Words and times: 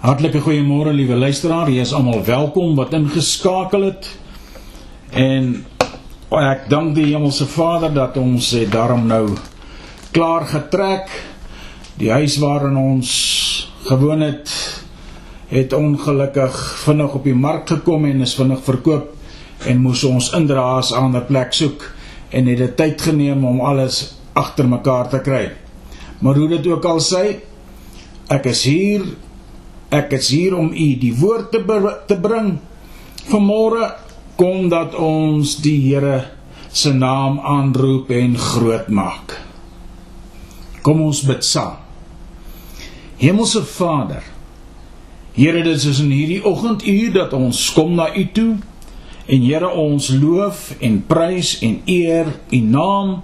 Hartlike 0.00 0.40
goeiemôre 0.40 0.94
liewe 0.96 1.12
luisteraar, 1.12 1.68
jy 1.68 1.82
is 1.84 1.90
almal 1.92 2.22
welkom 2.24 2.70
wat 2.78 2.94
ingeskakel 2.96 3.82
het. 3.84 4.06
En 5.12 5.50
ek 6.38 6.62
dank 6.72 6.94
die 6.96 7.10
Hemelse 7.10 7.44
Vader 7.44 7.92
dat 7.92 8.16
ons 8.16 8.48
het 8.56 8.72
daarom 8.72 9.04
nou 9.10 9.34
klaar 10.16 10.48
getrek. 10.48 11.12
Die 12.00 12.08
huis 12.16 12.38
waarin 12.40 12.80
ons 12.80 13.12
gewoon 13.90 14.24
het 14.24 14.48
het 15.52 15.76
ongelukkig 15.76 16.56
vinnig 16.86 17.20
op 17.20 17.28
die 17.28 17.36
mark 17.36 17.68
gekom 17.68 18.08
en 18.08 18.24
is 18.24 18.38
vinnig 18.40 18.64
verkoop 18.64 19.68
en 19.68 19.84
moes 19.84 20.08
ons 20.08 20.32
indraas 20.32 20.96
aan 20.96 21.12
'n 21.12 21.26
plek 21.28 21.52
soek 21.52 21.90
en 22.32 22.46
het 22.46 22.56
dit 22.56 22.76
tyd 22.76 23.02
geneem 23.02 23.44
om 23.44 23.60
alles 23.60 24.14
agter 24.32 24.64
mekaar 24.68 25.12
te 25.12 25.20
kry. 25.20 25.50
Maar 26.20 26.34
hoe 26.34 26.48
dit 26.48 26.66
ook 26.66 26.84
al 26.84 27.00
sê, 27.00 27.42
ek 28.28 28.46
is 28.46 28.64
hier 28.64 29.04
Ek 29.90 30.12
is 30.14 30.30
hier 30.30 30.54
om 30.54 30.70
u 30.70 30.88
die 31.02 31.14
woord 31.18 31.50
te, 31.50 31.60
te 32.06 32.16
bring. 32.20 32.58
Vanmôre 33.26 33.90
kom 34.38 34.68
dat 34.70 34.94
ons 34.94 35.56
die 35.64 35.78
Here 35.90 36.30
se 36.70 36.92
naam 36.94 37.40
aanroep 37.42 38.10
en 38.14 38.36
groot 38.38 38.88
maak. 38.88 39.34
Kom 40.86 41.02
ons 41.02 41.24
bid 41.26 41.42
saam. 41.44 41.80
Hemelse 43.20 43.64
Vader, 43.66 44.22
Here, 45.34 45.62
dit 45.62 45.84
is 45.86 46.00
in 46.02 46.10
hierdie 46.10 46.40
oggenduur 46.44 47.12
dat 47.14 47.34
ons 47.36 47.58
kom 47.74 47.94
na 47.98 48.08
u 48.16 48.24
toe 48.34 48.56
en 49.30 49.44
Here 49.44 49.68
ons 49.78 50.08
loof 50.10 50.72
en 50.82 50.98
prys 51.06 51.56
en 51.66 51.78
eer 51.86 52.32
u 52.50 52.60
naam 52.66 53.20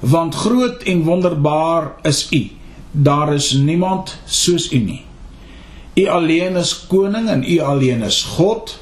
want 0.00 0.36
groot 0.36 0.84
en 0.84 1.02
wonderbaar 1.06 1.94
is 2.04 2.26
u. 2.30 2.42
Daar 2.92 3.34
is 3.34 3.52
niemand 3.52 4.18
soos 4.24 4.68
u 4.72 4.78
nie. 4.78 5.05
U 5.96 6.04
alleen 6.12 6.56
is 6.60 6.74
koning 6.90 7.28
en 7.32 7.44
u 7.44 7.58
alleen 7.64 8.02
is 8.04 8.22
God. 8.36 8.74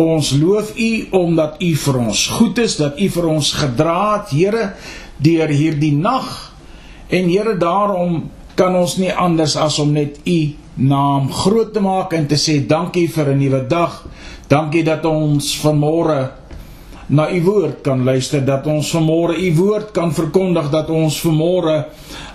Ons 0.00 0.30
loof 0.32 0.70
u 0.78 1.06
omdat 1.10 1.58
u 1.60 1.74
vir 1.76 1.98
ons 2.00 2.26
goed 2.38 2.58
is, 2.62 2.76
dat 2.80 2.96
u 2.96 3.08
vir 3.12 3.26
ons 3.28 3.50
gedra 3.52 3.98
het, 4.14 4.30
Here, 4.32 4.70
deur 5.20 5.52
hierdie 5.52 5.92
nag. 5.92 6.30
En 7.12 7.28
Here, 7.28 7.52
daarom 7.60 8.30
kan 8.56 8.76
ons 8.78 8.96
nie 8.96 9.12
anders 9.12 9.58
as 9.60 9.76
om 9.78 9.92
net 9.92 10.22
u 10.24 10.38
naam 10.74 11.28
groot 11.32 11.74
te 11.74 11.82
maak 11.84 12.14
en 12.16 12.24
te 12.30 12.38
sê 12.40 12.56
dankie 12.66 13.08
vir 13.12 13.34
'n 13.34 13.38
nuwe 13.38 13.66
dag. 13.68 14.06
Dankie 14.48 14.84
dat 14.84 15.04
ons 15.04 15.52
vanmôre 15.60 16.30
na 17.08 17.28
u 17.30 17.42
woord 17.42 17.82
kan 17.82 18.04
luister, 18.04 18.44
dat 18.44 18.66
ons 18.66 18.94
vanmôre 18.94 19.36
u 19.36 19.54
woord 19.54 19.92
kan 19.92 20.14
verkondig, 20.14 20.70
dat 20.70 20.88
ons 20.90 21.20
vanmôre 21.20 21.84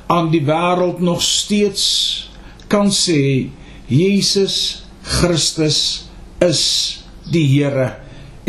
aan 0.08 0.30
die 0.30 0.46
wêreld 0.46 1.00
nog 1.00 1.22
steeds 1.22 2.30
kan 2.68 2.92
sê 2.92 3.50
Jesus 3.88 4.84
Christus 5.04 6.08
is 6.44 6.64
die 7.32 7.46
Here 7.48 7.94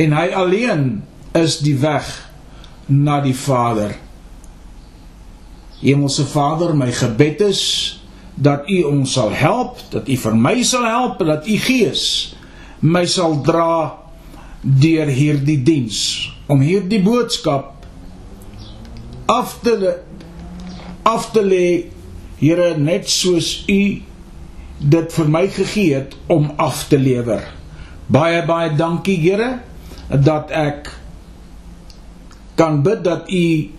en 0.01 0.15
hy 0.15 0.29
alleen 0.35 1.03
is 1.35 1.59
die 1.63 1.77
weg 1.79 2.09
na 2.87 3.21
die 3.25 3.35
Vader. 3.35 3.95
Hemelse 5.81 6.25
Vader, 6.31 6.75
my 6.77 6.91
gebed 6.95 7.43
is 7.45 7.63
dat 8.35 8.69
U 8.71 8.81
ons 8.91 9.15
sal 9.15 9.31
help, 9.37 9.79
dat 9.93 10.09
U 10.11 10.17
vir 10.19 10.39
my 10.39 10.57
sal 10.67 10.87
help, 10.89 11.23
dat 11.23 11.47
U 11.47 11.59
Gees 11.67 12.07
my 12.85 13.05
sal 13.09 13.39
dra 13.45 14.05
deur 14.65 15.09
hierdie 15.13 15.61
diens 15.65 15.99
om 16.51 16.61
hierdie 16.65 17.01
boodskap 17.05 17.87
af 19.31 19.59
te 19.65 19.95
af 21.05 21.31
te 21.33 21.45
lê 21.45 21.67
Here 22.41 22.75
net 22.77 23.07
soos 23.09 23.63
U 23.71 23.81
dit 24.79 25.13
vir 25.13 25.29
my 25.31 25.47
gegee 25.49 25.95
het 25.95 26.17
om 26.27 26.51
af 26.57 26.87
te 26.89 26.99
lewer. 26.99 27.45
Baie 28.07 28.43
baie 28.47 28.75
dankie 28.77 29.17
Here 29.21 29.59
dat 30.09 30.51
ek 30.51 30.91
kan 32.55 32.83
bid 32.83 33.05
dat 33.05 33.31
u 33.31 33.71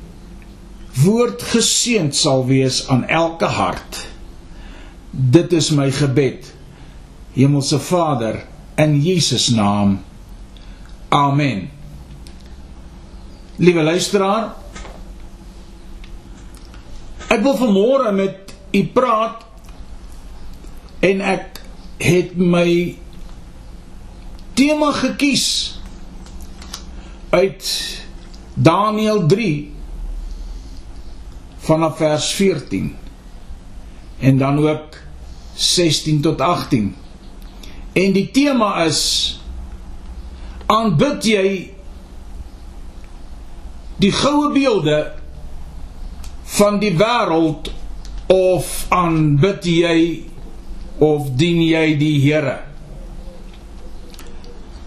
woord 1.03 1.43
geseënd 1.51 2.15
sal 2.15 2.45
wees 2.47 2.87
aan 2.87 3.05
elke 3.07 3.45
hart. 3.45 4.01
Dit 5.11 5.53
is 5.53 5.69
my 5.71 5.91
gebed. 5.91 6.51
Hemelse 7.35 7.79
Vader, 7.79 8.43
in 8.75 9.01
Jesus 9.01 9.47
naam. 9.47 9.99
Amen. 11.09 11.69
Liewe 13.55 13.83
luisteraar, 13.83 14.53
ek 17.31 17.43
wil 17.43 17.55
vanmôre 17.59 18.11
met 18.15 18.55
u 18.75 18.81
praat 18.95 19.44
en 21.05 21.21
ek 21.21 21.61
het 22.01 22.33
my 22.39 22.95
tema 24.57 24.91
gekies 24.95 25.45
uit 27.35 27.69
Daniël 28.55 29.25
3 29.27 29.49
vanaf 31.67 31.97
vers 31.97 32.29
14 32.39 32.95
en 34.19 34.37
dan 34.37 34.59
ook 34.63 34.99
16 35.53 36.21
tot 36.21 36.41
18 36.41 36.95
en 37.93 38.13
die 38.15 38.27
tema 38.31 38.83
is 38.85 39.01
aanbid 40.65 41.27
jy 41.29 41.47
die 44.01 44.11
goue 44.11 44.51
beelde 44.55 44.99
van 46.55 46.79
die 46.79 46.93
wêreld 46.99 47.69
of 48.31 48.85
aanbid 48.89 49.67
jy 49.69 49.99
of 50.99 51.31
dien 51.39 51.61
jy 51.63 51.95
die 51.99 52.15
Here? 52.23 52.59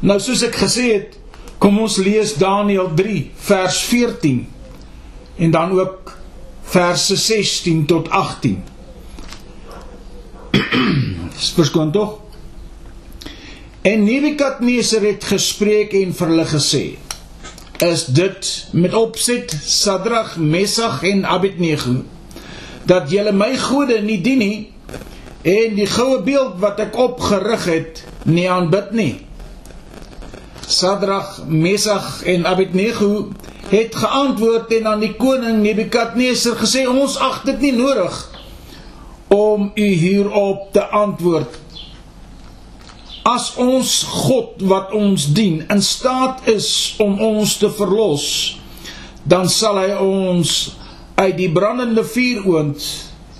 Nou 0.01 0.19
soos 0.23 0.45
ek 0.47 0.57
gesê 0.61 0.87
het, 0.93 1.17
kom 1.59 1.81
ons 1.83 1.99
lees 1.99 2.37
Daniël 2.39 2.93
3 2.95 3.19
vers 3.49 3.81
14 3.91 4.47
en 5.39 5.51
dan 5.55 5.75
ook 5.75 6.15
verse 6.69 7.17
16 7.17 7.87
tot 7.91 8.11
18. 8.11 8.63
Verskoon 11.59 11.91
tog. 11.93 12.19
En 13.83 14.05
Nebukadneser 14.05 15.05
het 15.07 15.25
gespreek 15.25 15.95
en 15.97 16.15
vir 16.15 16.33
hulle 16.33 16.47
gesê: 16.51 16.85
Is 17.85 18.07
dit 18.13 18.49
met 18.73 18.95
opset 18.95 19.55
Sadrag, 19.65 20.37
Mesach 20.37 21.03
en 21.07 21.25
Abednego 21.25 22.03
dat 22.89 23.11
julle 23.13 23.35
my 23.37 23.53
gode 23.61 24.01
nie 24.03 24.21
dien 24.25 24.39
nie? 24.41 24.59
En 25.48 25.76
die 25.78 25.88
goue 25.88 26.20
beeld 26.26 26.59
wat 26.62 26.81
ek 26.82 26.97
opgerig 26.98 27.64
het 27.70 28.03
nie 28.28 28.48
aanbid 28.50 28.91
nie. 28.97 29.12
Sadrag, 30.69 31.38
Mesach 31.48 32.20
en 32.28 32.44
Abednego 32.47 33.28
het 33.70 33.97
geantwoord 33.97 34.72
en 34.76 34.91
aan 34.91 35.04
die 35.04 35.14
koning 35.16 35.62
Nebukadneser 35.64 36.59
gesê 36.60 36.84
ons 36.88 37.16
ag 37.20 37.41
dit 37.48 37.64
nie 37.69 37.72
nodig 37.76 38.19
om 39.32 39.70
u 39.72 39.88
hierop 40.03 40.69
te 40.76 40.84
antwoord. 40.84 41.56
As 43.28 43.50
ons 43.60 44.03
God 44.09 44.60
wat 44.69 44.92
ons 44.97 45.26
dien 45.36 45.60
in 45.69 45.82
staat 45.84 46.48
is 46.48 46.97
om 47.00 47.19
ons 47.20 47.56
te 47.60 47.69
verlos, 47.72 48.28
dan 49.28 49.48
sal 49.53 49.80
hy 49.80 49.91
ons 50.00 50.54
uit 51.19 51.36
die 51.36 51.50
brandende 51.53 52.04
vuuroond 52.09 52.84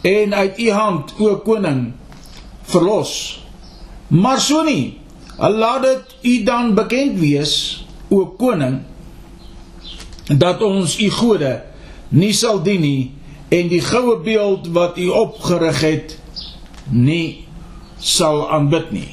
en 0.01 0.35
uit 0.35 0.59
u 0.59 0.71
hand 0.71 1.15
o 1.19 1.37
koning 1.37 1.93
verlos. 2.63 3.43
Maar 4.07 4.41
so 4.41 4.63
nie. 4.63 4.99
Laat 5.39 5.83
dit 5.83 6.17
u 6.23 6.43
dan 6.43 6.75
bekend 6.75 7.19
wees 7.19 7.85
o 8.09 8.27
koning 8.27 8.81
dat 10.29 10.63
ons 10.63 10.99
u 11.01 11.11
gode 11.11 11.63
nie 12.09 12.33
sal 12.33 12.63
dien 12.63 12.81
nie 12.81 13.13
en 13.49 13.69
die 13.71 13.81
goue 13.81 14.19
beeld 14.25 14.69
wat 14.77 14.99
u 14.99 15.09
opgerig 15.09 15.81
het 15.81 16.19
nie 16.91 17.47
sal 17.99 18.45
aanbid 18.51 18.91
nie. 18.93 19.13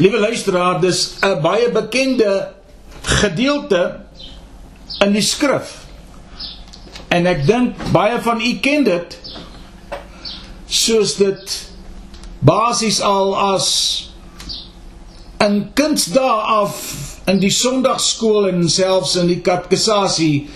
Liewe 0.00 0.18
luisteraar, 0.18 0.80
dis 0.80 1.16
'n 1.20 1.40
baie 1.42 1.70
bekende 1.70 2.52
gedeelte 3.02 4.00
in 5.04 5.12
die 5.12 5.22
skrif 5.22 5.79
En 7.10 7.26
ek 7.26 7.42
dink 7.46 7.80
baie 7.94 8.20
van 8.22 8.40
u 8.40 8.52
ken 8.62 8.86
dit 8.86 9.18
soos 10.70 11.16
dit 11.18 11.56
basies 12.46 13.00
al 13.02 13.34
as 13.34 13.68
in 15.42 15.64
kindsdae 15.74 16.38
af 16.62 16.78
in 17.30 17.40
die 17.42 17.52
sonndagskool 17.52 18.48
en 18.50 18.68
selfs 18.70 19.16
in 19.20 19.28
die 19.30 19.40
katekisasie 19.44 20.48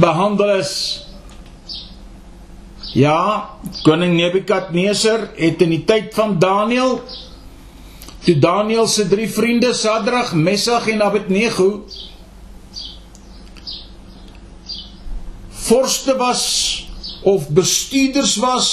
behandel 0.00 0.58
is. 0.58 0.74
Ja, 2.92 3.48
koning 3.84 4.16
Nebukadneser 4.16 5.30
het 5.36 5.62
in 5.64 5.76
die 5.76 5.84
tyd 5.88 6.12
van 6.16 6.38
Daniël 6.40 7.00
toe 8.22 8.36
Daniël 8.38 8.86
se 8.86 9.08
drie 9.10 9.26
vriende 9.26 9.72
Sadrag, 9.74 10.32
Mesach 10.38 10.86
en 10.92 11.02
Abednego 11.02 11.84
vorste 15.66 16.16
was 16.18 16.44
of 17.22 17.48
bestuurders 17.54 18.36
was 18.42 18.68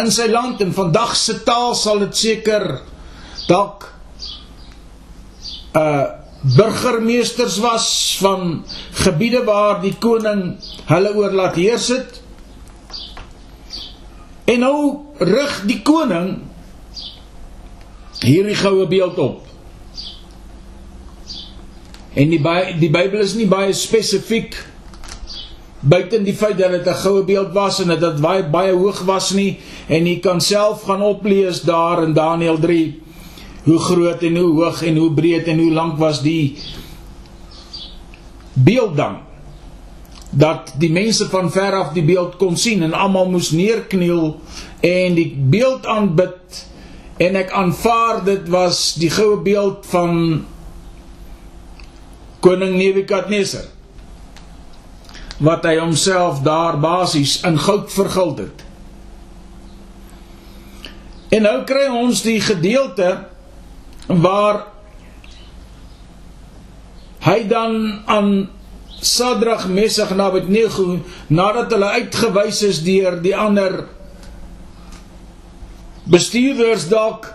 in 0.00 0.10
sy 0.14 0.28
land 0.30 0.62
en 0.64 0.72
vandag 0.72 1.16
se 1.18 1.40
taal 1.44 1.74
sal 1.76 2.00
dit 2.06 2.16
seker 2.16 2.64
dalk 3.48 3.90
uh 5.76 6.18
burgemeesters 6.38 7.58
was 7.58 8.16
van 8.20 8.64
gebiede 8.90 9.44
waar 9.44 9.80
die 9.82 9.94
koning 9.98 10.54
hulle 10.86 11.10
oor 11.18 11.34
laat 11.34 11.58
heers 11.58 11.88
het. 11.90 12.20
En 14.46 14.62
nou 14.62 14.78
rig 15.18 15.56
die 15.66 15.80
koning 15.82 16.30
hierdie 18.22 18.56
goue 18.58 18.86
beeld 18.86 19.18
op. 19.18 19.42
En 22.14 22.30
die 22.30 22.40
die 22.78 22.90
Bybel 22.90 23.20
is 23.26 23.34
nie 23.38 23.50
baie 23.50 23.74
spesifiek 23.74 24.56
buiten 25.80 26.24
die 26.24 26.34
feit 26.34 26.58
dat 26.58 26.70
dit 26.70 26.86
'n 26.86 26.94
goue 26.94 27.24
beeld 27.24 27.52
was 27.52 27.80
en 27.80 27.88
dat 27.88 28.00
dit 28.00 28.20
baie 28.20 28.42
baie 28.42 28.72
hoog 28.72 29.02
was 29.04 29.30
nie 29.30 29.58
en 29.86 30.06
jy 30.06 30.18
kan 30.18 30.40
self 30.40 30.82
gaan 30.82 31.02
oplees 31.02 31.62
daar 31.62 32.02
in 32.02 32.12
Daniël 32.12 32.58
3 32.58 33.00
hoe 33.64 33.78
groot 33.78 34.22
en 34.22 34.36
hoe 34.36 34.64
hoog 34.64 34.82
en 34.82 34.96
hoe 34.96 35.12
breed 35.12 35.46
en 35.46 35.58
hoe 35.58 35.72
lank 35.72 35.98
was 35.98 36.22
die 36.22 36.56
beeld 38.52 38.96
dan 38.96 39.16
dat 40.30 40.74
die 40.78 40.90
mense 40.92 41.28
van 41.28 41.50
ver 41.50 41.72
af 41.72 41.92
die 41.92 42.04
beeld 42.04 42.36
kon 42.36 42.56
sien 42.56 42.82
en 42.82 42.92
almal 42.92 43.30
moes 43.30 43.50
neerkniel 43.50 44.40
en 44.80 45.14
die 45.14 45.36
beeld 45.36 45.86
aanbid 45.86 46.66
en 47.16 47.36
ek 47.36 47.50
aanvaar 47.50 48.24
dit 48.24 48.48
was 48.48 48.94
die 48.94 49.10
goue 49.10 49.40
beeld 49.42 49.86
van 49.86 50.44
koning 52.40 52.76
Nebukadnesar 52.76 53.77
wat 55.38 55.66
hy 55.66 55.76
homself 55.78 56.42
daar 56.42 56.78
basies 56.82 57.40
in 57.46 57.58
goud 57.58 57.92
verguld 57.92 58.38
het. 58.38 58.64
En 61.28 61.44
nou 61.44 61.58
kry 61.68 61.86
ons 61.92 62.22
die 62.24 62.40
gedeelte 62.40 63.10
waar 64.08 64.64
hy 67.26 67.42
dan 67.48 68.00
aan 68.08 68.30
Sadrag, 68.98 69.68
Mesach 69.70 70.10
en 70.10 70.20
Abednego 70.24 70.98
nadat 71.30 71.70
hulle 71.70 71.90
uitgewys 72.00 72.64
is 72.66 72.80
deur 72.82 73.20
die 73.22 73.36
ander 73.36 73.84
bestuurders 76.08 76.88
dalk 76.90 77.28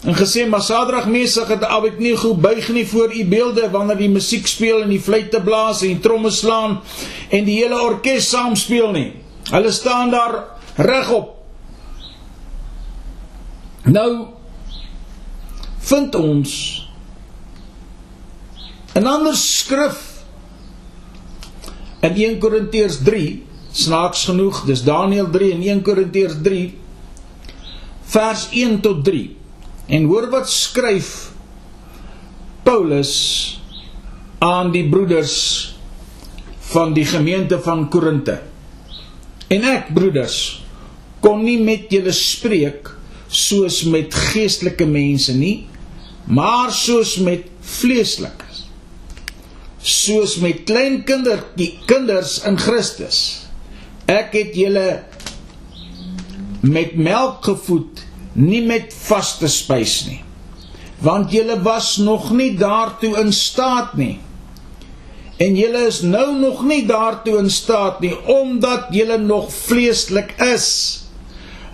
en 0.00 0.14
gesê 0.16 0.46
maar 0.48 0.62
Sadrag 0.64 1.06
Mesach 1.06 1.50
en 1.52 1.68
Abednego 1.68 2.34
buig 2.34 2.68
nie 2.72 2.86
voor 2.88 3.12
u 3.14 3.24
beelde 3.24 3.68
wanneer 3.70 3.98
die 4.00 4.08
musiek 4.08 4.46
speel 4.46 4.82
en 4.82 4.88
die 4.88 5.00
fluitte 5.00 5.42
blaas 5.44 5.82
en 5.82 5.92
die 5.92 6.00
tromme 6.00 6.30
slaan 6.32 6.78
en 7.28 7.44
die 7.44 7.58
hele 7.60 7.80
orkes 7.80 8.30
saam 8.32 8.56
speel 8.56 8.90
nie. 8.96 9.12
Hulle 9.50 9.72
staan 9.72 10.10
daar 10.10 10.44
regop. 10.76 11.36
Nou 13.84 14.26
vind 15.78 16.14
ons 16.14 16.86
'n 18.94 19.06
ander 19.06 19.36
skrif 19.36 20.24
in 22.00 22.14
1 22.16 22.38
Korintiërs 22.38 22.98
3 23.04 23.42
snaaks 23.72 24.24
genoeg 24.24 24.64
dis 24.64 24.82
Daniël 24.82 25.30
3 25.30 25.52
en 25.52 25.62
1 25.62 25.82
Korintiërs 25.82 26.40
3 26.42 26.78
vers 28.02 28.48
1 28.50 28.80
tot 28.80 29.04
3 29.04 29.39
En 29.90 30.06
hoor 30.06 30.28
wat 30.30 30.50
skryf 30.50 31.32
Paulus 32.62 33.14
aan 34.38 34.70
die 34.70 34.86
broeders 34.88 35.38
van 36.70 36.94
die 36.94 37.04
gemeente 37.04 37.58
van 37.60 37.88
Korinte. 37.90 38.38
En 39.50 39.66
ek, 39.66 39.90
broeders, 39.94 40.38
kon 41.20 41.42
nie 41.42 41.58
met 41.58 41.90
julle 41.90 42.14
spreek 42.14 42.92
soos 43.30 43.82
met 43.90 44.14
geestelike 44.30 44.86
mense 44.86 45.34
nie, 45.34 45.66
maar 46.30 46.70
soos 46.74 47.16
met 47.22 47.48
vleeslikes. 47.80 48.64
Soos 49.80 50.36
met 50.42 50.62
klein 50.68 51.00
kinder, 51.08 51.42
die 51.58 51.72
kinders 51.90 52.38
in 52.46 52.58
Christus. 52.60 53.18
Ek 54.10 54.34
het 54.36 54.54
julle 54.58 54.86
met 56.62 56.94
melk 56.94 57.42
gevoed 57.48 58.04
nie 58.32 58.62
met 58.66 58.94
vaste 58.94 59.48
spys 59.50 60.04
nie. 60.06 60.20
Want 61.00 61.32
julle 61.32 61.56
was 61.64 61.96
nog 61.96 62.30
nie 62.36 62.52
daartoe 62.58 63.16
in 63.22 63.32
staat 63.32 63.96
nie. 63.96 64.18
En 65.40 65.56
julle 65.56 65.86
is 65.88 66.02
nou 66.04 66.38
nog 66.38 66.62
nie 66.68 66.82
daartoe 66.86 67.38
in 67.40 67.50
staat 67.50 68.00
nie 68.00 68.12
omdat 68.28 68.90
julle 68.94 69.18
nog 69.18 69.48
vleeslik 69.52 70.34
is. 70.44 70.68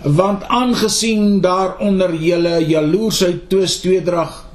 Want 0.03 0.43
aangesien 0.47 1.41
daaronder 1.41 2.13
julle 2.15 2.61
jaloersheid 2.67 3.49
twis 3.49 3.79
tweedrag 3.83 4.45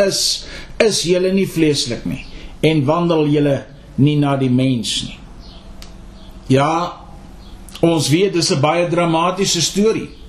is 0.00 0.46
is 0.80 1.02
julle 1.04 1.32
nie 1.32 1.48
vleeslik 1.48 2.04
nie. 2.04 2.24
En 2.60 2.84
wandel 2.84 3.26
julle 3.26 3.56
nie 4.00 4.16
na 4.20 4.36
die 4.36 4.50
mens 4.50 5.02
nie. 5.08 5.18
Ja 6.46 6.96
ons 7.80 8.08
weet 8.12 8.32
dis 8.32 8.50
'n 8.52 8.60
baie 8.60 8.88
dramatiese 8.88 9.60
storie 9.60 10.19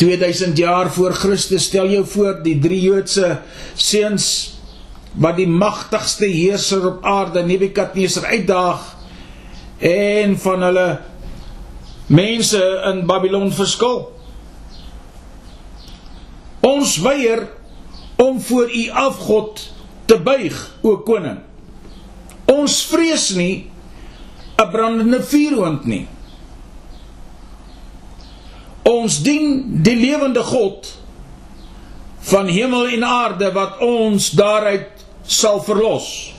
2000 0.00 0.56
jaar 0.56 0.92
voor 0.92 1.12
Christus 1.12 1.64
stel 1.68 1.90
jou 1.92 2.06
voor 2.08 2.38
die 2.42 2.56
drie 2.58 2.80
Joodse 2.80 3.34
seuns 3.76 4.28
wat 5.20 5.36
die 5.36 5.48
magtigste 5.48 6.24
heerser 6.24 6.86
op 6.88 7.04
aarde 7.04 7.42
Nebukadneser 7.44 8.24
uitdaag 8.24 8.86
en 9.90 10.38
van 10.40 10.62
hulle 10.64 10.86
mense 12.08 12.62
in 12.90 13.02
Babylon 13.06 13.52
verskil. 13.52 14.06
Ons 16.64 16.96
weier 17.04 17.44
om 18.16 18.40
voor 18.40 18.72
u 18.72 18.86
afgod 19.04 19.60
te 20.08 20.16
buig, 20.16 20.56
o 20.80 20.96
koning. 21.04 21.42
Ons 22.48 22.80
vrees 22.88 23.28
nie 23.36 23.68
'n 24.56 24.70
brandende 24.70 25.22
vuurhoond 25.22 25.84
nie. 25.84 26.06
Ons 28.82 29.20
dien 29.22 29.82
die 29.84 29.96
lewende 29.96 30.42
God 30.42 30.88
van 32.30 32.48
hemel 32.48 32.88
en 32.88 33.04
aarde 33.04 33.52
wat 33.52 33.80
ons 33.84 34.30
daaruit 34.36 35.04
sal 35.24 35.60
verlos. 35.64 36.32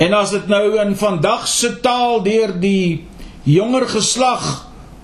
En 0.00 0.14
as 0.16 0.32
dit 0.32 0.46
nou 0.48 0.78
in 0.80 0.94
vandag 0.96 1.48
se 1.48 1.74
taal 1.84 2.22
deur 2.24 2.54
die 2.60 3.06
jonger 3.44 3.88
geslag 3.88 4.46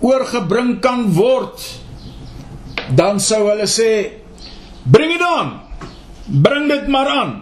oorgebring 0.00 0.79
kan 0.85 1.08
word, 1.17 1.61
dan 2.97 3.21
sou 3.21 3.47
hulle 3.49 3.66
sê 3.69 3.90
bring 4.85 5.16
dit 5.16 5.25
aan. 5.25 5.57
Bring 6.26 6.69
dit 6.71 6.88
maar 6.88 7.09
aan. 7.09 7.35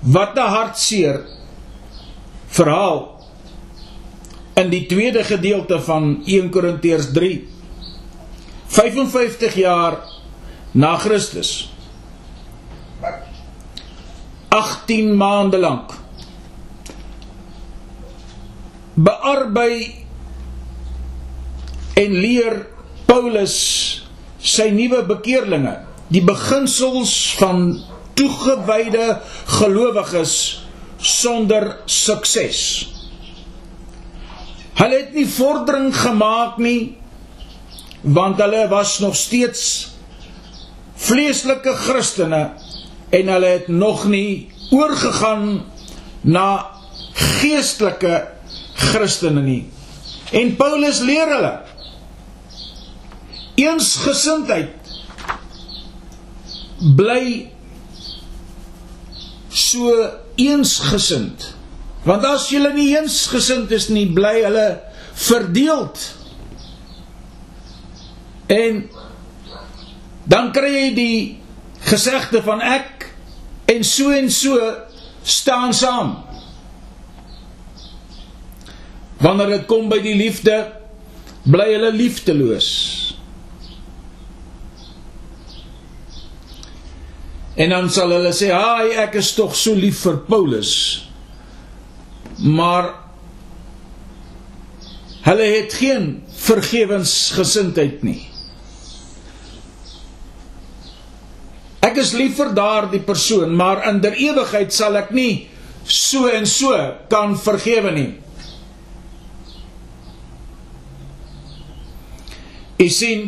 Wat 0.00 0.34
'n 0.36 0.50
hartseer 0.56 1.20
verhaal 2.48 3.19
in 4.60 4.70
die 4.72 4.86
tweede 4.86 5.24
gedeelte 5.24 5.80
van 5.80 6.20
1 6.26 6.50
Korintiërs 6.52 7.10
3 7.16 7.32
55 8.70 9.54
jaar 9.58 9.96
na 10.72 10.94
Christus. 10.96 11.72
18 14.48 15.16
maande 15.16 15.58
lank. 15.58 15.94
Bearbei 18.94 20.04
en 21.94 22.14
leer 22.14 22.60
Paulus 23.10 23.56
sy 24.38 24.68
nuwe 24.74 25.02
bekeerlinge. 25.08 25.74
Die 26.10 26.22
beginsels 26.26 27.16
van 27.40 27.66
toegewyde 28.18 29.18
gelowiges 29.58 30.38
sonder 31.00 31.72
sukses 31.86 32.99
Hulle 34.80 34.96
het 34.96 35.12
nie 35.12 35.28
vordering 35.28 35.90
gemaak 35.92 36.58
nie 36.62 36.96
want 38.00 38.38
hulle 38.40 38.62
was 38.70 38.94
nog 39.04 39.16
steeds 39.16 39.64
vleeslike 41.04 41.74
Christene 41.84 42.40
en 43.12 43.28
hulle 43.28 43.50
het 43.58 43.68
nog 43.68 44.06
nie 44.08 44.48
oorgegaan 44.72 45.60
na 46.20 46.46
geestelike 47.12 48.28
Christene 48.74 49.42
nie. 49.44 49.62
En 50.32 50.54
Paulus 50.56 51.02
leer 51.04 51.28
hulle 51.34 51.54
eensgesindheid 53.60 54.92
bly 56.96 57.50
so 59.52 59.92
eensgesind 60.40 61.50
Want 62.04 62.24
as 62.24 62.48
julle 62.48 62.72
nie 62.72 62.94
eensgesind 62.96 63.72
is 63.76 63.90
nie, 63.92 64.06
bly 64.08 64.38
hulle 64.40 64.68
verdeeld. 65.20 66.00
En 68.50 68.86
dan 70.30 70.48
kry 70.54 70.70
jy 70.72 70.88
die 70.96 71.18
gesegde 71.90 72.40
van 72.44 72.62
ek 72.64 73.10
en 73.70 73.84
so 73.86 74.14
en 74.14 74.30
so 74.32 74.56
staan 75.22 75.74
saam. 75.76 76.16
Wanneer 79.20 79.58
dit 79.58 79.68
kom 79.68 79.90
by 79.92 80.00
die 80.00 80.16
liefde, 80.16 80.56
bly 81.44 81.68
hulle 81.74 81.92
liefdeloos. 81.92 82.70
En 87.60 87.74
dan 87.74 87.90
sal 87.92 88.16
hulle 88.16 88.32
sê, 88.32 88.48
"Haai, 88.48 88.96
ek 89.04 89.14
is 89.20 89.34
tog 89.34 89.54
so 89.54 89.74
lief 89.74 90.00
vir 90.00 90.16
Paulus." 90.24 91.09
Maar 92.40 92.94
hulle 95.26 95.48
het 95.56 95.74
geen 95.76 96.22
vergewensgesindheid 96.40 98.02
nie. 98.02 98.20
Ek 101.84 101.98
is 102.00 102.14
lief 102.16 102.38
vir 102.38 102.52
daardie 102.56 103.02
persoon, 103.04 103.52
maar 103.56 103.82
in 103.88 104.00
der 104.04 104.16
ewigheid 104.16 104.72
sal 104.72 104.96
ek 105.00 105.12
nie 105.16 105.48
so 105.90 106.28
en 106.28 106.46
so 106.46 106.76
kan 107.10 107.36
vergewe 107.40 107.92
nie. 107.92 108.10
Jy 112.80 112.88
sien 112.94 113.24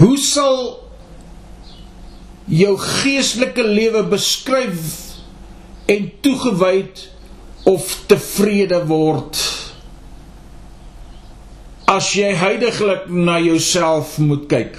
hoe 0.00 0.16
sal 0.18 0.58
jou 2.50 2.72
geestelike 2.80 3.62
lewe 3.62 4.02
beskryf 4.10 5.11
en 5.86 6.12
toegewyd 6.20 7.08
of 7.62 7.88
tevrede 8.06 8.82
word. 8.86 9.38
As 11.90 12.12
jy 12.16 12.32
heidaglik 12.38 13.08
na 13.10 13.38
jouself 13.42 14.16
moet 14.22 14.46
kyk. 14.50 14.78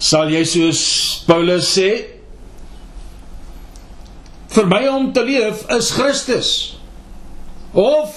Sal 0.00 0.32
jy 0.32 0.42
soos 0.48 0.80
Paulus 1.28 1.68
sê 1.76 1.90
vir 4.50 4.66
my 4.66 4.80
om 4.90 5.10
te 5.14 5.22
leef 5.22 5.62
is 5.76 5.92
Christus. 5.94 6.50
Of 7.76 8.16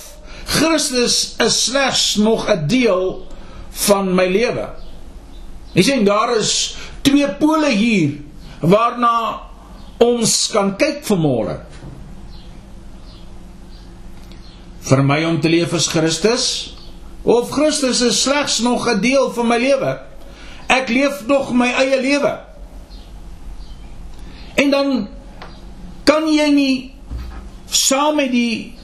Christus 0.49 1.35
is 1.43 1.59
slegs 1.67 2.15
nog 2.17 2.49
'n 2.49 2.67
deel 2.67 3.27
van 3.87 4.15
my 4.15 4.25
lewe. 4.25 4.69
Jy 5.73 5.81
sien 5.81 6.05
daar 6.05 6.37
is 6.37 6.75
twee 7.03 7.27
pole 7.39 7.69
hier 7.75 8.17
waarna 8.63 9.15
ons 10.03 10.33
kan 10.53 10.73
kyk 10.79 11.03
vanmôre. 11.07 11.59
Vir 14.83 15.03
my 15.03 15.21
om 15.27 15.39
te 15.43 15.51
leef 15.51 15.75
is 15.77 15.87
Christus 15.91 16.47
of 17.23 17.51
Christus 17.55 18.01
is 18.03 18.21
slegs 18.23 18.59
nog 18.59 18.87
'n 18.87 18.99
deel 18.99 19.31
van 19.31 19.47
my 19.47 19.57
lewe. 19.57 19.99
Ek 20.67 20.89
leef 20.89 21.25
nog 21.27 21.53
my 21.53 21.71
eie 21.71 22.01
lewe. 22.01 22.39
En 24.55 24.69
dan 24.69 25.07
kan 26.03 26.27
jy 26.27 26.49
nie 26.51 26.93
saam 27.69 28.15
met 28.15 28.31
die 28.31 28.75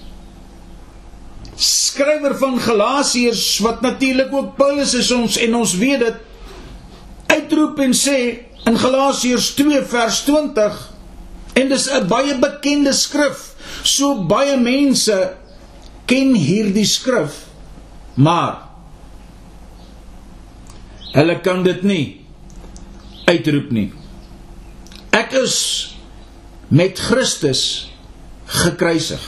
skrywer 1.55 2.37
van 2.39 2.59
Galasiërs 2.59 3.59
wat 3.59 3.81
natuurlik 3.81 4.33
ook 4.33 4.55
Paulus 4.55 4.93
is 4.93 5.11
ons 5.11 5.37
en 5.37 5.55
ons 5.55 5.73
weet 5.77 5.99
dit 5.99 6.15
uitroep 7.33 7.79
en 7.85 7.93
sê 7.95 8.17
in 8.69 8.77
Galasiërs 8.79 9.51
2 9.57 9.83
vers 9.91 10.23
20 10.27 10.79
en 11.59 11.69
dis 11.69 11.85
'n 11.89 12.07
baie 12.07 12.35
bekende 12.39 12.93
skrif 12.93 13.53
so 13.83 14.23
baie 14.23 14.57
mense 14.57 15.19
ken 16.05 16.35
hierdie 16.35 16.85
skrif 16.85 17.45
maar 18.15 18.69
hulle 21.13 21.39
kan 21.41 21.63
dit 21.63 21.83
nie 21.83 22.05
uitroep 23.25 23.71
nie 23.71 23.91
ek 25.11 25.33
is 25.33 25.55
met 26.69 26.99
Christus 26.99 27.89
gekruisig. 28.49 29.21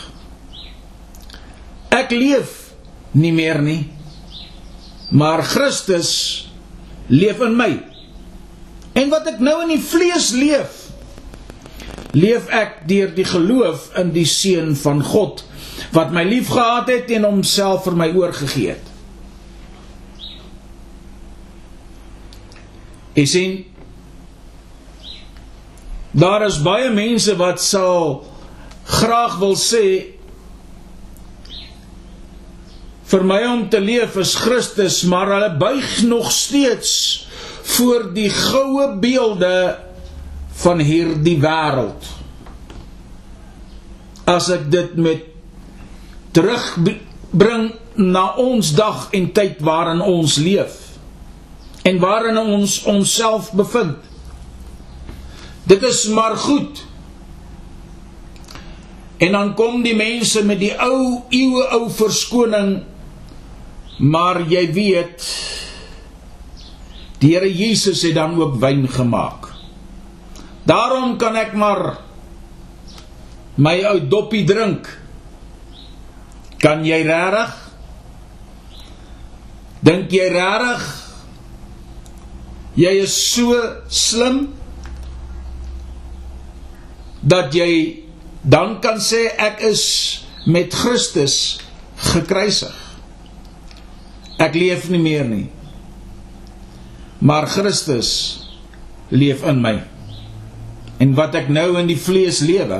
Ek 1.92 2.14
leef 2.14 2.72
nie 3.18 3.34
meer 3.36 3.60
nie, 3.62 3.82
maar 5.12 5.44
Christus 5.44 6.12
leef 7.12 7.42
in 7.44 7.58
my. 7.58 7.72
En 8.94 9.12
wat 9.12 9.28
ek 9.32 9.40
nou 9.44 9.56
in 9.64 9.76
die 9.76 9.84
vlees 9.84 10.32
leef, 10.36 10.78
leef 12.12 12.50
ek 12.52 12.82
deur 12.90 13.14
die 13.16 13.28
geloof 13.28 13.90
in 14.00 14.12
die 14.16 14.28
seun 14.28 14.76
van 14.76 15.00
God 15.06 15.46
wat 15.96 16.12
my 16.14 16.24
liefgehad 16.28 16.90
het 16.92 17.12
en 17.16 17.26
homself 17.28 17.86
vir 17.88 17.96
my 18.00 18.10
oorgegee 18.16 18.76
het. 18.76 18.88
Ek 23.16 23.28
sien 23.28 23.62
Daar 26.12 26.44
is 26.44 26.58
baie 26.60 26.90
mense 26.92 27.32
wat 27.40 27.62
sal 27.64 28.18
graag 28.84 29.38
wil 29.40 29.54
sê 29.56 29.86
vir 33.12 33.24
my 33.28 33.40
om 33.48 33.62
te 33.72 33.80
leef 33.80 34.18
is 34.20 34.34
Christus, 34.40 35.02
maar 35.08 35.32
hulle 35.32 35.54
buig 35.60 36.02
nog 36.08 36.32
steeds 36.36 36.92
voor 37.76 38.10
die 38.14 38.30
goue 38.30 38.88
beelde 39.00 39.78
van 40.64 40.80
hierdie 40.84 41.38
wêreld. 41.42 42.10
As 44.30 44.50
ek 44.54 44.68
dit 44.72 44.96
met 45.00 45.26
terugbring 46.36 47.72
na 47.96 48.26
ons 48.40 48.72
dag 48.76 49.10
en 49.16 49.32
tyd 49.36 49.60
waarin 49.66 50.02
ons 50.04 50.38
leef 50.40 50.78
en 51.88 51.98
waarin 52.00 52.38
ons 52.38 52.78
onsself 52.90 53.52
bevind. 53.58 53.98
Dit 55.64 55.84
is 55.84 56.06
maar 56.14 56.38
goed. 56.38 56.84
En 59.18 59.32
dan 59.32 59.54
kom 59.54 59.82
die 59.86 59.96
mense 59.96 60.44
met 60.46 60.60
die 60.62 60.74
ou 60.82 61.22
eeue 61.30 61.66
ou 61.78 61.90
verskoning. 61.94 62.82
Maar 63.98 64.42
jy 64.50 64.64
weet 64.74 65.26
die 67.22 67.36
Here 67.36 67.50
Jesus 67.50 68.02
het 68.02 68.16
dan 68.18 68.34
ook 68.40 68.58
wyn 68.62 68.88
gemaak. 68.90 69.52
Daarom 70.66 71.18
kan 71.22 71.36
ek 71.38 71.54
maar 71.54 72.00
my 73.62 73.78
ou 73.92 74.00
doppie 74.10 74.44
drink. 74.46 74.90
Kan 76.62 76.86
jy 76.86 77.02
regtig? 77.06 77.54
Dink 79.86 80.14
jy 80.14 80.28
regtig? 80.34 80.84
Jy 82.78 82.92
is 83.04 83.14
so 83.14 83.58
slim 83.92 84.46
dat 87.22 87.54
jy 87.54 88.02
dan 88.42 88.80
kan 88.82 88.98
sê 89.02 89.28
ek 89.38 89.62
is 89.70 89.84
met 90.50 90.74
Christus 90.74 91.60
gekruisig. 92.12 92.78
Ek 94.42 94.56
leef 94.58 94.88
nie 94.90 95.02
meer 95.02 95.28
nie. 95.28 95.50
Maar 97.22 97.48
Christus 97.48 98.12
leef 99.14 99.44
in 99.46 99.62
my. 99.62 99.76
En 101.02 101.14
wat 101.18 101.36
ek 101.38 101.52
nou 101.54 101.76
in 101.78 101.90
die 101.90 102.00
vlees 102.00 102.40
lewe, 102.46 102.80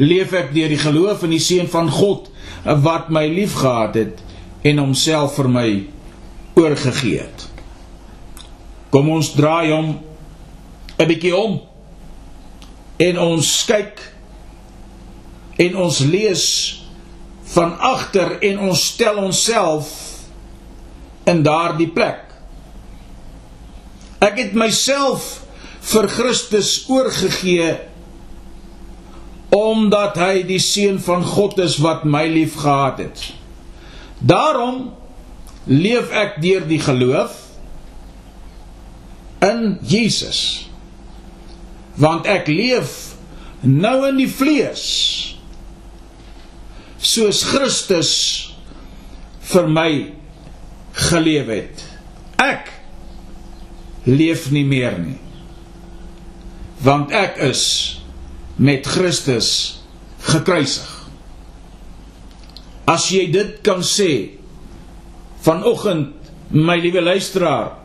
leef 0.00 0.32
ek 0.36 0.52
deur 0.54 0.72
die 0.72 0.80
geloof 0.80 1.24
in 1.26 1.34
die 1.34 1.42
seun 1.42 1.68
van 1.68 1.90
God 1.92 2.30
wat 2.64 3.08
my 3.12 3.26
liefgehad 3.28 3.96
het 3.98 4.22
en 4.68 4.80
homself 4.82 5.36
vir 5.38 5.48
my 5.52 5.68
oorgegee 6.58 7.22
het. 7.24 7.46
Kom 8.94 9.10
ons 9.12 9.32
draai 9.36 9.72
hom 9.72 9.98
'n 10.98 11.06
bietjie 11.06 11.34
om 11.36 11.60
en 12.98 13.18
ons 13.18 13.64
kyk 13.66 14.00
en 15.58 15.76
ons 15.76 15.98
lees 16.00 16.44
van 17.54 17.78
agter 17.78 18.38
en 18.42 18.58
ons 18.70 18.86
stel 18.86 19.16
onsself 19.22 19.90
in 21.24 21.42
daardie 21.42 21.90
plek. 21.90 22.27
Ek 24.24 24.38
het 24.40 24.56
myself 24.58 25.44
vir 25.88 26.08
Christus 26.10 26.72
oorgegee 26.90 27.76
omdat 29.54 30.18
hy 30.20 30.42
die 30.46 30.60
seun 30.60 30.98
van 31.00 31.24
God 31.24 31.58
is 31.64 31.78
wat 31.80 32.04
my 32.04 32.26
liefgehad 32.28 33.00
het. 33.00 33.22
Daarom 34.18 34.90
leef 35.68 36.10
ek 36.12 36.40
deur 36.42 36.66
die 36.68 36.80
geloof 36.82 37.36
in 39.44 39.78
Jesus 39.86 40.40
want 41.98 42.26
ek 42.30 42.48
leef 42.50 42.94
nou 43.62 44.06
in 44.08 44.20
die 44.20 44.30
vlees 44.30 44.84
soos 46.98 47.42
Christus 47.50 48.12
vir 49.50 49.68
my 49.70 49.90
geleef 51.08 51.52
het 51.52 51.84
ek 52.42 52.72
leef 54.08 54.48
nie 54.54 54.64
meer 54.64 54.96
nie 54.98 55.18
want 56.84 57.12
ek 57.12 57.40
is 57.48 57.64
met 58.56 58.86
Christus 58.88 59.50
gekruisig 60.28 60.94
as 62.88 63.10
jy 63.12 63.26
dit 63.32 63.58
kan 63.66 63.84
sê 63.84 64.38
vanoggend 65.44 66.14
my 66.50 66.78
liewe 66.80 67.02
luisteraar 67.04 67.76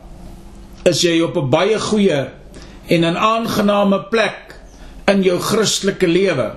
is 0.88 1.02
jy 1.04 1.20
op 1.24 1.36
'n 1.36 1.50
baie 1.50 1.78
goeie 1.78 2.30
en 2.88 3.04
'n 3.04 3.16
aangename 3.16 4.08
plek 4.10 4.54
in 5.08 5.22
jou 5.22 5.38
Christelike 5.40 6.06
lewe. 6.08 6.56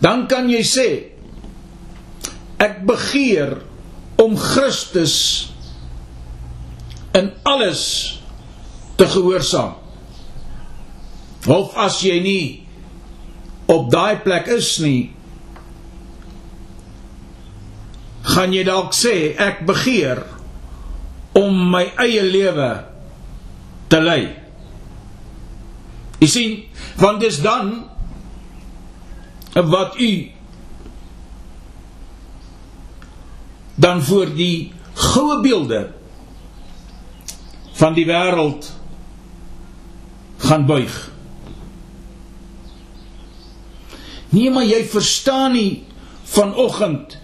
Dan 0.00 0.26
kan 0.28 0.50
jy 0.50 0.62
sê 0.62 0.88
ek 2.60 2.84
begeer 2.86 3.56
om 4.20 4.36
Christus 4.36 5.52
in 7.14 7.30
alles 7.42 7.82
te 8.98 9.06
gehoorsaam. 9.06 9.74
Of 11.46 11.74
as 11.78 12.00
jy 12.02 12.18
nie 12.24 12.44
op 13.70 13.90
daai 13.92 14.20
plek 14.24 14.48
is 14.54 14.74
nie, 14.82 15.12
gaan 18.34 18.54
jy 18.56 18.64
dalk 18.66 18.96
sê 18.96 19.34
ek 19.40 19.62
begeer 19.68 20.22
om 21.38 21.54
my 21.70 21.84
eie 22.02 22.22
lewe 22.24 22.70
te 23.92 24.00
lei. 24.00 24.22
Jy 26.22 26.28
sien, 26.30 26.54
want 26.98 27.20
dis 27.22 27.40
dan 27.44 27.74
wat 29.54 29.98
u 30.00 30.12
dan 33.74 34.02
voor 34.02 34.32
die 34.34 34.72
goue 34.94 35.42
beelde 35.42 35.93
van 37.74 37.94
die 37.96 38.06
wêreld 38.06 38.70
gaan 40.44 40.66
buig. 40.66 40.94
Nee, 44.34 44.50
maar 44.50 44.66
jy 44.66 44.82
verstaan 44.90 45.54
nie 45.54 45.84
vanoggend 46.34 47.18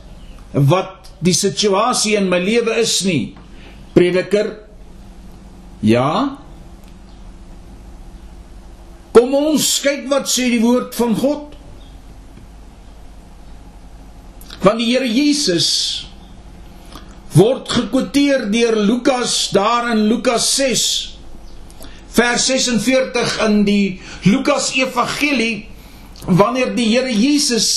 wat 0.53 1.11
die 1.21 1.35
situasie 1.35 2.17
in 2.19 2.29
my 2.31 2.39
lewe 2.43 2.77
is 2.81 3.01
nie. 3.07 3.35
Prediker. 3.95 4.55
Ja. 5.85 6.39
Kom 9.15 9.35
ons 9.35 9.73
kyk 9.85 10.07
wat 10.11 10.31
sê 10.31 10.49
die 10.53 10.63
woord 10.63 10.95
van 10.97 11.17
God. 11.19 11.57
Want 14.61 14.81
die 14.81 14.91
Here 14.93 15.09
Jesus 15.09 15.71
word 17.37 17.71
gekwoteer 17.71 18.49
deur 18.51 18.77
Lukas 18.77 19.51
daar 19.55 19.91
in 19.95 20.07
Lukas 20.11 20.49
6 20.57 20.85
vers 22.11 22.47
46 22.51 23.37
in 23.47 23.63
die 23.69 24.01
Lukas 24.27 24.73
Evangelie 24.75 25.69
wanneer 26.27 26.75
die 26.75 26.89
Here 26.91 27.13
Jesus 27.15 27.69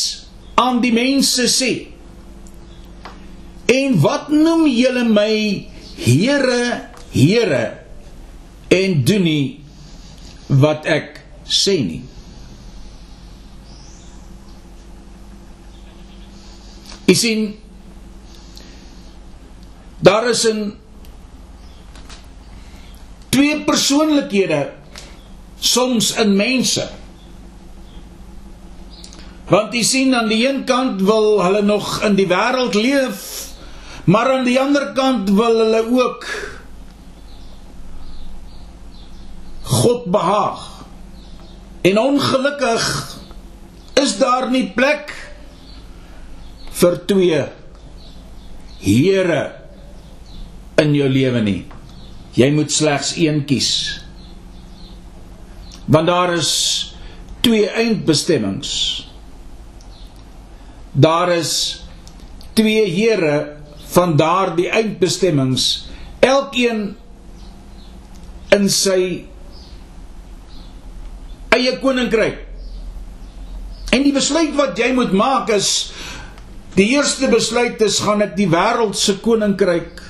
aan 0.60 0.82
die 0.84 0.94
mense 0.96 1.48
sê 1.52 1.74
En 3.74 3.96
wat 4.04 4.28
noem 4.30 4.68
julle 4.70 5.06
my 5.08 5.36
Here, 5.98 6.90
Here 7.14 7.64
en 8.74 9.04
doen 9.06 9.24
nie 9.28 9.46
wat 10.62 10.88
ek 10.90 11.20
sê 11.46 11.76
nie? 11.84 12.02
Jy 17.08 17.16
sien 17.20 17.44
daar 20.04 20.30
is 20.30 20.44
'n 20.48 20.76
twee 23.30 23.64
persoonlikhede 23.64 24.72
soms 25.60 26.12
in 26.20 26.36
mense. 26.36 26.90
Want 29.48 29.74
jy 29.74 29.84
sien 29.84 30.16
aan 30.16 30.28
die 30.28 30.48
een 30.48 30.64
kant 30.64 31.02
wil 31.02 31.44
hulle 31.44 31.62
nog 31.62 32.02
in 32.04 32.16
die 32.16 32.28
wêreld 32.28 32.74
leef 32.74 33.44
Maar 34.04 34.32
aan 34.32 34.44
die 34.44 34.60
ander 34.60 34.92
kant 34.92 35.30
wil 35.32 35.58
hulle 35.62 35.84
ook 35.88 36.28
God 39.64 40.06
behaag. 40.12 40.84
En 41.82 42.00
ongelukkig 42.00 42.84
is 43.94 44.18
daar 44.20 44.50
nie 44.52 44.68
plek 44.76 45.12
vir 46.74 47.00
twee 47.08 47.44
here 48.84 49.42
in 50.82 50.94
jou 50.98 51.10
lewe 51.10 51.42
nie. 51.46 51.62
Jy 52.38 52.50
moet 52.56 52.72
slegs 52.74 53.14
een 53.20 53.44
kies. 53.46 53.72
Want 55.86 56.08
daar 56.08 56.34
is 56.34 56.52
twee 57.44 57.68
eindbestemmings. 57.70 58.72
Daar 60.94 61.34
is 61.36 61.84
twee 62.54 62.86
here 62.90 63.58
van 63.94 64.16
daardie 64.18 64.70
eindbestemmings 64.70 65.88
elkeen 66.24 66.94
in 68.54 68.70
sy 68.70 69.26
eie 71.54 71.74
koninkryk. 71.82 72.40
En 73.94 74.06
die 74.06 74.14
besluit 74.16 74.54
wat 74.58 74.80
jy 74.80 74.94
moet 74.96 75.14
maak 75.14 75.52
is 75.54 75.92
die 76.78 76.88
eerste 76.96 77.30
besluit 77.30 77.82
is 77.86 78.00
gaan 78.02 78.24
ek 78.26 78.34
die 78.38 78.50
wêreld 78.50 78.98
se 78.98 79.20
koninkryk 79.22 80.03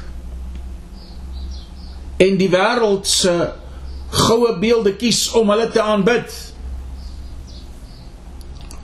en 2.23 2.39
die 2.39 2.49
wêreld 2.53 3.07
se 3.09 3.33
goue 4.13 4.55
beelde 4.61 4.95
kies 4.99 5.25
om 5.37 5.51
hulle 5.53 5.69
te 5.73 5.81
aanbid? 5.81 6.33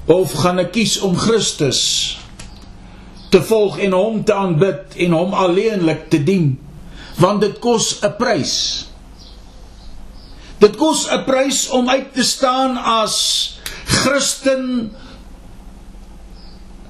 Of 0.09 0.33
gaan 0.41 0.61
ek 0.63 0.73
kies 0.77 0.97
om 1.05 1.17
Christus 1.17 1.81
te 3.29 3.41
volg 3.45 3.77
en 3.85 3.93
hom 3.93 4.23
te 4.25 4.33
aanbid 4.33 4.97
en 5.05 5.13
hom 5.13 5.35
alleenlik 5.37 6.07
te 6.09 6.21
dien? 6.25 6.55
Want 7.21 7.43
dit 7.45 7.59
kos 7.61 7.99
'n 8.01 8.15
prys 8.17 8.55
dit 10.59 10.75
kos 10.75 11.07
'n 11.07 11.23
prys 11.23 11.69
om 11.69 11.89
uit 11.89 12.13
te 12.13 12.23
staan 12.23 12.77
as 12.77 13.15
Christen 13.85 14.91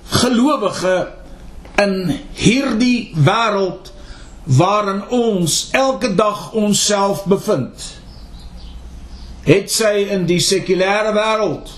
gelowige 0.09 1.13
in 1.77 2.19
hierdie 2.33 3.13
wêreld 3.15 3.88
waarin 4.49 5.03
ons 5.13 5.67
elke 5.71 6.15
dag 6.15 6.51
onsself 6.57 7.23
bevind. 7.29 7.83
Het 9.45 9.69
sy 9.71 10.07
in 10.09 10.25
die 10.29 10.41
sekulêre 10.41 11.13
wêreld 11.13 11.69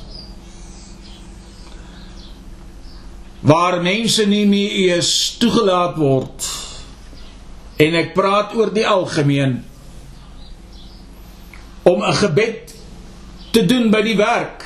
waar 3.41 3.79
mense 3.81 4.23
nie 4.29 4.45
meer 4.45 4.75
eers 4.85 5.11
toegelaat 5.41 5.95
word 5.97 6.45
en 7.81 7.97
ek 7.97 8.11
praat 8.13 8.53
oor 8.53 8.69
die 8.73 8.85
algemeen 8.87 9.55
om 11.89 12.03
'n 12.05 12.19
gebed 12.21 12.75
te 13.51 13.65
doen 13.65 13.89
by 13.89 14.01
die 14.01 14.15
werk. 14.15 14.63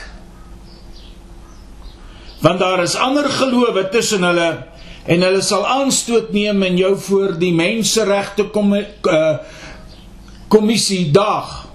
Want 2.43 2.59
daar 2.59 2.83
is 2.83 2.95
ander 2.95 3.29
gelowe 3.29 3.89
tussen 3.89 4.23
hulle 4.23 4.74
en 5.05 5.21
hulle 5.21 5.41
sal 5.45 5.65
aanstoot 5.69 6.31
neem 6.33 6.63
en 6.65 6.77
jou 6.79 6.95
voor 7.07 7.35
die 7.39 7.53
menseregte 7.53 8.47
kom 8.53 8.73
uh, 8.73 9.21
kommissie 10.49 11.11
daag 11.13 11.65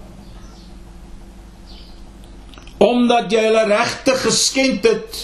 omdat 2.80 3.28
jy 3.32 3.42
hulle 3.44 3.66
regte 3.68 4.14
geskend 4.22 4.86
het 4.88 5.18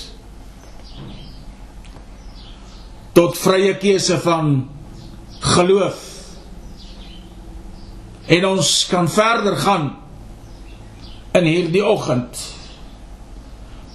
tot 3.16 3.38
vrye 3.40 3.72
keuse 3.80 4.18
van 4.20 4.50
geloof. 5.40 6.02
En 8.26 8.44
ons 8.46 8.72
kan 8.90 9.08
verder 9.08 9.56
gaan 9.56 9.86
in 11.32 11.48
hierdie 11.48 11.84
oggend 11.84 12.42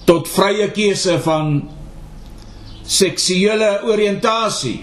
tot 0.08 0.26
vrye 0.28 0.66
keuse 0.74 1.20
van 1.22 1.60
seksuele 2.86 3.82
oriëntasie. 3.88 4.80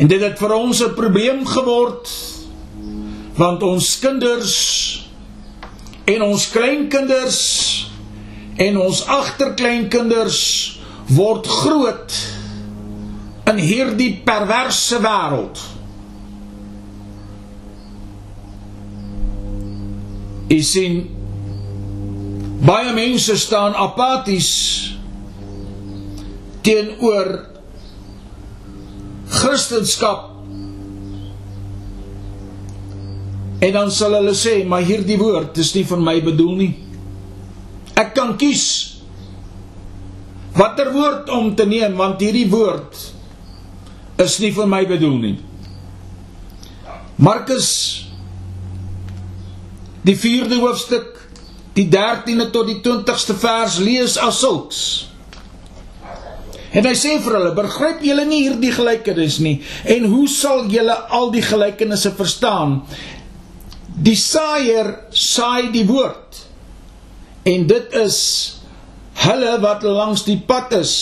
En 0.00 0.08
dit 0.08 0.20
het 0.22 0.38
vir 0.38 0.52
ons 0.52 0.82
'n 0.82 0.94
probleem 0.94 1.46
geword 1.46 2.08
want 3.36 3.62
ons 3.62 3.98
kinders 3.98 4.56
en 6.04 6.22
ons 6.22 6.50
kleinkinders 6.50 7.40
en 8.56 8.78
ons 8.78 9.06
agterkleinkinders 9.06 10.40
word 11.06 11.46
groot 11.46 12.16
in 13.50 13.56
hierdie 13.56 14.12
perverse 14.24 14.98
wêreld. 15.02 15.58
Jy 20.50 20.60
sien 20.66 21.00
baie 22.66 22.92
mense 22.94 23.36
staan 23.38 23.74
apaties 23.78 24.50
teenoor 26.62 27.46
Christendom. 29.30 30.28
En 33.60 33.72
dan 33.72 33.90
sal 33.92 34.16
hulle 34.16 34.34
sê, 34.34 34.62
maar 34.64 34.84
hierdie 34.88 35.18
woord 35.20 35.58
is 35.60 35.74
nie 35.76 35.84
vir 35.84 36.00
my 36.00 36.16
bedoel 36.24 36.54
nie. 36.56 36.72
Ek 38.00 38.14
kan 38.16 38.36
kies 38.40 38.66
watter 40.56 40.90
woord 40.92 41.28
om 41.30 41.52
te 41.54 41.66
neem 41.68 41.94
want 42.00 42.20
hierdie 42.24 42.48
woord 42.50 42.96
is 44.20 44.38
nie 44.42 44.50
vir 44.56 44.68
my 44.68 44.80
bedoel 44.88 45.18
nie. 45.20 45.36
Markus 47.20 47.68
die 50.08 50.16
4de 50.16 50.58
hoofstuk 50.62 51.20
die 51.76 51.86
13de 51.92 52.48
tot 52.50 52.66
die 52.68 52.80
20ste 52.82 53.36
vers 53.38 53.78
lees 53.84 54.16
as 54.18 54.40
sulks. 54.40 55.09
En 56.70 56.86
hy 56.86 56.94
sê 56.94 57.16
vir 57.18 57.34
hulle: 57.38 57.54
"Begryp 57.56 58.04
julle 58.06 58.24
nie 58.28 58.44
hierdie 58.44 58.72
gelykenis 58.72 59.40
nie? 59.42 59.60
En 59.84 60.06
hoe 60.12 60.28
sal 60.28 60.68
julle 60.70 60.94
al 60.94 61.30
die 61.34 61.42
gelykenisse 61.42 62.12
verstaan? 62.14 62.82
Die 63.90 64.16
saaier 64.16 64.94
saai 65.10 65.72
die 65.72 65.86
woord. 65.86 66.44
En 67.44 67.66
dit 67.66 67.94
is 67.98 68.20
hulle 69.26 69.58
wat 69.60 69.82
langs 69.82 70.22
die 70.24 70.38
pad 70.38 70.72
is 70.78 70.94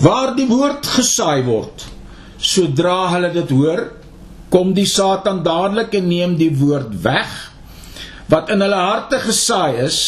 waar 0.00 0.34
die 0.36 0.48
woord 0.48 0.86
gesaai 0.96 1.44
word. 1.44 1.86
Sodra 2.40 3.10
hulle 3.12 3.30
dit 3.34 3.50
hoor, 3.52 3.84
kom 4.50 4.72
die 4.74 4.88
Satan 4.88 5.42
dadelik 5.44 5.94
en 5.94 6.08
neem 6.08 6.36
die 6.40 6.52
woord 6.56 6.94
weg 7.04 7.36
wat 8.30 8.50
in 8.54 8.62
hulle 8.62 8.78
harte 8.78 9.18
gesaai 9.18 9.82
is. 9.84 9.98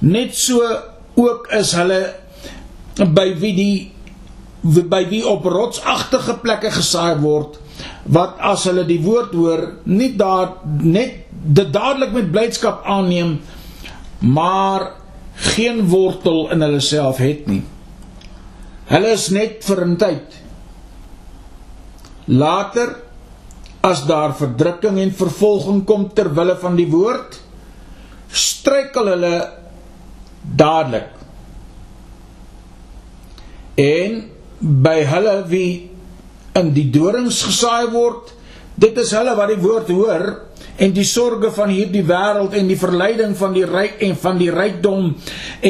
Net 0.00 0.34
so 0.36 0.64
ook 1.18 1.50
is 1.52 1.74
hulle 1.76 2.00
by 3.06 3.34
wie 3.38 3.54
die 3.54 3.90
by 4.62 5.04
wie 5.08 5.22
op 5.26 5.44
rotsagtige 5.44 6.38
plekke 6.42 6.70
gesaai 6.70 7.20
word 7.22 7.58
wat 8.10 8.40
as 8.42 8.64
hulle 8.66 8.84
die 8.86 9.00
woord 9.02 9.32
hoor 9.32 9.62
nie 9.86 10.16
daar 10.18 10.56
net 10.82 11.26
dit 11.30 11.72
dadelik 11.72 12.12
met 12.12 12.32
blydskap 12.32 12.82
aanneem 12.84 13.38
maar 14.18 14.90
geen 15.38 15.88
wortel 15.88 16.50
in 16.50 16.60
hulle 16.60 16.80
self 16.80 17.20
het 17.22 17.46
nie. 17.46 17.62
Hulle 18.88 19.12
is 19.14 19.28
net 19.30 19.64
vir 19.64 19.84
'n 19.84 19.96
tyd. 19.96 20.34
Later 22.26 22.96
as 23.80 24.04
daar 24.06 24.34
verdrukking 24.34 24.98
en 24.98 25.12
vervolging 25.12 25.84
kom 25.84 26.08
ter 26.14 26.34
wille 26.34 26.56
van 26.56 26.76
die 26.76 26.90
woord, 26.90 27.40
struikel 28.28 29.06
hulle 29.06 29.52
dadelik. 30.42 31.17
En 33.78 34.24
by 34.58 34.98
hulle 35.06 35.36
wie 35.46 35.70
in 36.58 36.72
die 36.74 36.88
dorings 36.90 37.44
gesaai 37.46 37.90
word, 37.94 38.32
dit 38.78 38.96
is 38.98 39.12
hulle 39.14 39.36
wat 39.38 39.52
die 39.52 39.62
woord 39.62 39.90
hoor 39.94 40.26
en 40.78 40.94
die 40.94 41.06
sorges 41.06 41.54
van 41.54 41.70
hierdie 41.70 42.04
wêreld 42.06 42.54
en 42.58 42.68
die 42.70 42.78
verleiding 42.78 43.34
van 43.38 43.54
die 43.54 43.66
ryk 43.66 44.02
en 44.06 44.16
van 44.18 44.38
die 44.38 44.50
rykdom 44.54 45.12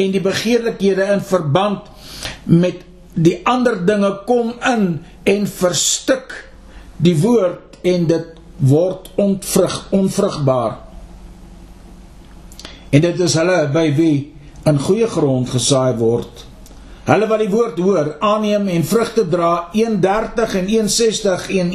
en 0.01 0.11
die 0.13 0.21
begeerlikhede 0.25 1.07
in 1.15 1.23
verband 1.25 1.89
met 2.49 2.83
die 3.13 3.39
ander 3.49 3.77
dinge 3.85 4.11
kom 4.29 4.53
in 4.65 4.85
en 5.29 5.47
verstik 5.49 6.33
die 6.97 7.15
woord 7.21 7.79
en 7.85 8.05
dit 8.09 8.35
word 8.69 9.07
ontvrug 9.21 9.75
onvrugbaar. 9.95 10.77
En 12.89 13.01
dit 13.05 13.21
is 13.21 13.37
hulle 13.37 13.57
by 13.73 13.87
wie 13.97 14.15
in 14.69 14.81
goeie 14.81 15.07
grond 15.09 15.49
gesaai 15.53 15.93
word 15.97 16.48
hulle 17.09 17.29
wat 17.29 17.41
die 17.41 17.51
woord 17.51 17.79
hoor 17.81 18.13
aanneem 18.19 18.67
en 18.73 18.85
vrugte 18.85 19.25
dra 19.29 19.69
130 19.73 20.59
en 20.61 20.69
160 20.75 21.49
en 21.63 21.73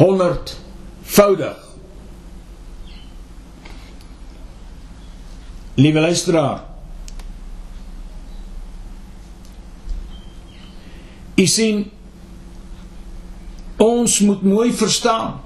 100 0.00 0.56
voudig 1.16 1.64
Liewe 5.74 6.00
luisteraar. 6.00 6.62
U 11.34 11.46
sien 11.46 11.90
ons 13.76 14.18
moet 14.22 14.42
mooi 14.42 14.70
verstaan. 14.72 15.40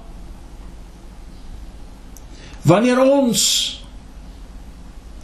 Wanneer 2.61 3.01
ons 3.01 3.41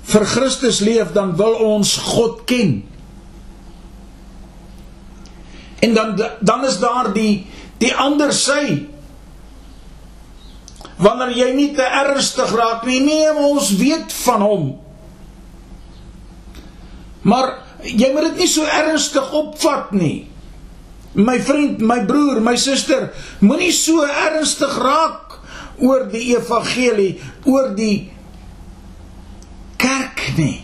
vir 0.09 0.25
Christus 0.25 0.79
leef, 0.81 1.13
dan 1.13 1.35
wil 1.37 1.53
ons 1.67 1.93
God 2.01 2.41
ken. 2.49 2.79
En 5.79 5.93
dan 5.93 6.15
dan 6.39 6.65
is 6.65 6.79
daar 6.79 7.13
die 7.13 7.47
die 7.77 7.93
ander 7.95 8.33
sy. 8.33 8.85
Wanneer 10.95 11.33
jy 11.35 11.49
nie 11.55 11.71
te 11.75 11.83
ernstig 11.83 12.53
raak 12.55 12.85
nie, 12.87 13.01
neem 13.03 13.37
ons 13.43 13.73
weet 13.75 14.13
van 14.23 14.41
hom. 14.45 14.69
Maar 17.25 17.57
jy 17.83 18.11
moet 18.13 18.29
dit 18.29 18.43
nie 18.43 18.49
so 18.49 18.63
ernstig 18.63 19.33
opvat 19.35 19.91
nie. 19.91 20.27
My 21.15 21.37
vriend, 21.43 21.79
my 21.83 22.01
broer, 22.07 22.41
my 22.43 22.55
suster, 22.59 23.09
moenie 23.43 23.73
so 23.75 24.03
ernstig 24.03 24.71
raak 24.79 25.39
oor 25.83 26.05
die 26.11 26.29
evangelie, 26.35 27.15
oor 27.47 27.71
die 27.75 28.11
kerk 29.79 30.23
nie. 30.39 30.61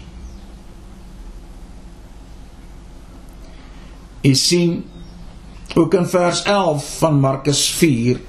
Jy 4.22 4.34
sien 4.38 4.76
ook 5.76 5.94
in 5.94 6.08
vers 6.10 6.44
11 6.44 6.88
van 7.00 7.20
Markus 7.20 7.64
4 7.80 8.20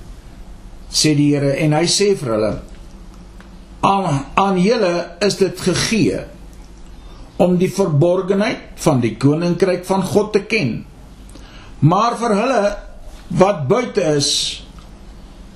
sê 0.93 1.15
die 1.17 1.33
Here 1.33 1.57
en 1.65 1.75
hy 1.75 1.87
sê 1.91 2.13
vir 2.19 2.35
hulle 2.37 2.53
aan 3.83 4.25
aan 4.39 4.61
julle 4.63 4.93
is 5.27 5.37
dit 5.41 5.61
gegee 5.67 6.21
om 7.43 7.57
die 7.59 7.71
verborgenheid 7.73 8.79
van 8.85 9.01
die 9.03 9.17
koninkryk 9.19 9.85
van 9.89 10.05
God 10.07 10.33
te 10.37 10.45
ken. 10.47 10.83
Maar 11.83 12.15
vir 12.21 12.35
hulle 12.39 12.61
wat 13.41 13.65
buite 13.67 14.05
is, 14.15 14.31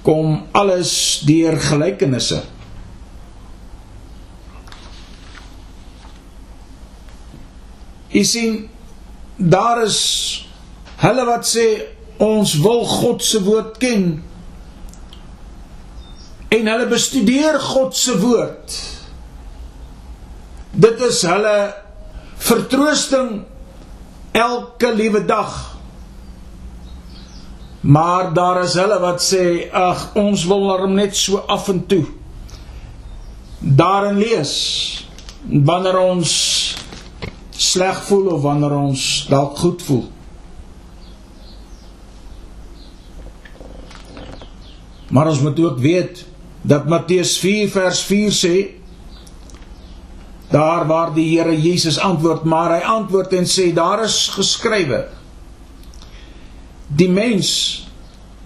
kom 0.02 0.40
alles 0.56 0.92
deur 1.26 1.58
gelykenisse. 1.62 2.40
Jy 8.10 8.24
sien, 8.24 8.58
daar 9.36 9.84
is 9.84 10.00
hulle 11.02 11.26
wat 11.28 11.46
sê 11.48 11.66
ons 12.22 12.54
wil 12.64 12.84
God 12.88 13.24
se 13.24 13.42
woord 13.44 13.76
ken 13.82 14.06
en 16.56 16.70
hulle 16.70 16.86
bestudeer 16.88 17.58
God 17.60 17.96
se 17.98 18.14
woord. 18.20 18.76
Dit 20.76 21.00
is 21.04 21.22
hulle 21.26 21.56
vertroosting 22.46 23.42
elke 24.36 24.92
liewe 24.94 25.24
dag. 25.26 25.56
Maar 27.80 28.32
daar 28.34 28.62
is 28.64 28.76
hulle 28.78 28.98
wat 29.02 29.20
sê 29.22 29.66
ag 29.72 30.12
ons 30.18 30.46
wil 30.48 30.70
hom 30.72 30.96
net 30.98 31.16
so 31.16 31.42
af 31.46 31.68
en 31.72 31.84
toe 31.86 32.04
daarin 33.58 34.18
lees 34.18 34.54
wanneer 35.46 35.98
ons 35.98 36.32
sleg 37.56 38.02
voel 38.08 38.26
of 38.34 38.42
wanneer 38.42 38.74
ons 38.76 39.26
dalk 39.30 39.58
goed 39.58 39.82
voel. 39.82 40.04
Maar 45.08 45.28
ons 45.30 45.40
moet 45.40 45.60
ook 45.60 45.78
weet 45.78 46.24
dat 46.66 46.88
Matteus 46.88 47.38
4 47.38 47.70
vers 47.70 48.00
4 48.02 48.34
sê 48.34 48.56
Daar 50.50 50.86
waar 50.86 51.10
die 51.14 51.26
Here 51.38 51.54
Jesus 51.60 51.98
antwoord, 51.98 52.44
maar 52.44 52.76
hy 52.76 52.82
antwoord 52.86 53.32
en 53.34 53.48
sê 53.50 53.72
daar 53.74 54.04
is 54.04 54.28
geskrywe: 54.34 55.00
Die 56.86 57.10
mens 57.10 57.48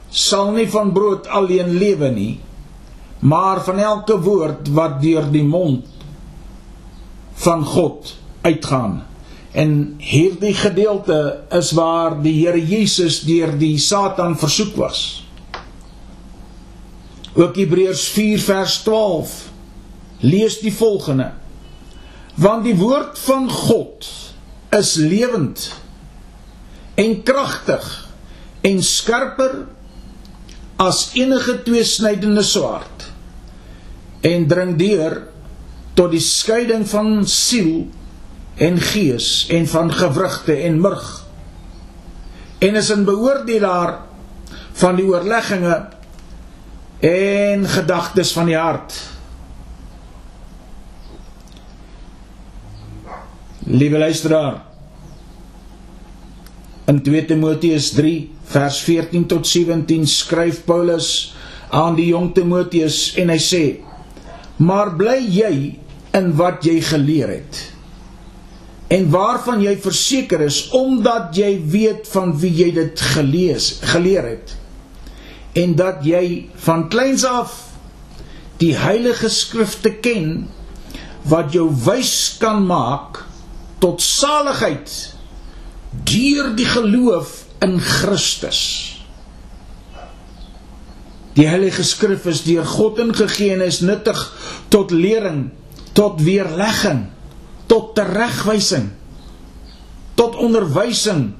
sal 0.09 0.55
nie 0.57 0.67
van 0.73 0.95
brood 0.97 1.29
alleen 1.29 1.77
lewe 1.79 2.09
nie, 2.11 2.41
maar 3.21 3.61
van 3.65 3.79
elke 3.79 4.17
woord 4.17 4.73
wat 4.73 4.97
deur 5.03 5.29
die 5.31 5.45
mond 5.45 5.85
van 7.45 7.65
God 7.65 8.17
uitgaan. 8.41 9.03
En 9.53 9.95
hierdie 10.01 10.55
gedeelte 10.55 11.43
is 11.53 11.73
waar 11.77 12.17
die 12.23 12.39
Here 12.41 12.61
Jesus 12.61 13.21
deur 13.29 13.53
die 13.59 13.77
Satan 13.79 14.39
versoek 14.39 14.77
was. 14.81 15.03
Ook 17.35 17.57
Hebreërs 17.57 18.09
4 18.09 18.41
vers 18.43 18.79
12 18.83 19.35
lees 20.21 20.59
die 20.59 20.73
volgende: 20.75 21.31
Want 22.35 22.65
die 22.65 22.77
woord 22.77 23.19
van 23.19 23.51
God 23.51 24.09
is 24.71 24.95
lewend 24.95 25.71
en 26.95 27.23
kragtig 27.23 27.87
en 28.67 28.83
skerper 28.83 29.67
as 30.81 31.11
enige 31.15 31.63
tweesnydende 31.63 32.43
swaard 32.43 33.07
en 34.27 34.47
dring 34.49 34.77
deur 34.81 35.23
tot 35.99 36.13
die 36.13 36.23
skeiding 36.25 36.85
van 36.89 37.23
siel 37.29 37.87
en 38.61 38.81
gees 38.91 39.47
en 39.53 39.67
van 39.69 39.93
gewrigte 39.93 40.57
en 40.67 40.81
murg. 40.81 41.09
En 42.59 42.77
is 42.77 42.91
'n 42.93 43.05
beoordelaar 43.05 44.01
van 44.73 44.97
die 44.97 45.05
oorlegginge 45.05 45.89
en 47.01 47.65
gedagtes 47.69 48.33
van 48.37 48.51
die 48.51 48.59
hart 48.59 48.99
Liewe 53.71 53.99
luisteraar. 53.99 54.63
In 56.91 57.03
2 57.07 57.25
Timoteus 57.25 57.93
3 57.95 58.31
vers 58.51 58.81
14 58.83 59.27
tot 59.31 59.47
17 59.47 60.09
skryf 60.11 60.65
Paulus 60.67 61.35
aan 61.71 61.95
die 61.95 62.09
jong 62.09 62.33
Timoteus 62.35 63.13
en 63.21 63.31
hy 63.31 63.39
sê: 63.39 63.63
"Maar 64.59 64.91
bly 64.99 65.21
jy 65.23 65.53
in 66.19 66.33
wat 66.41 66.65
jy 66.67 66.81
geleer 66.83 67.29
het 67.29 67.61
en 68.91 69.07
waarvan 69.11 69.63
jy 69.63 69.77
verseker 69.79 70.41
is 70.43 70.65
omdat 70.75 71.37
jy 71.39 71.53
weet 71.71 72.09
van 72.11 72.33
wie 72.43 72.51
jy 72.51 72.73
dit 72.75 73.03
gelees 73.15 73.77
geleer 73.93 74.27
het 74.33 74.57
en 75.53 75.75
dat 75.79 76.05
jy 76.07 76.51
van 76.67 76.89
kleins 76.93 77.25
af 77.27 77.57
die 78.61 78.75
heilige 78.77 79.31
skrifte 79.33 79.93
ken 80.05 80.49
wat 81.31 81.55
jou 81.57 81.67
wys 81.87 82.37
kan 82.41 82.63
maak 82.67 83.23
tot 83.81 84.03
saligheid 84.05 84.93
deur 86.07 86.53
die 86.57 86.69
geloof 86.69 87.41
in 87.65 87.81
Christus. 87.81 88.61
Die 91.35 91.47
heilige 91.49 91.85
skrif 91.87 92.27
is 92.31 92.45
deur 92.45 92.67
God 92.67 93.01
ingegee 93.03 93.55
en 93.55 93.65
is 93.65 93.81
nuttig 93.85 94.19
tot 94.73 94.93
lering, 94.93 95.49
tot 95.97 96.21
weerlegging, 96.23 97.07
tot 97.71 97.95
teregwysing, 97.97 98.91
tot 100.19 100.37
onderwysing 100.37 101.31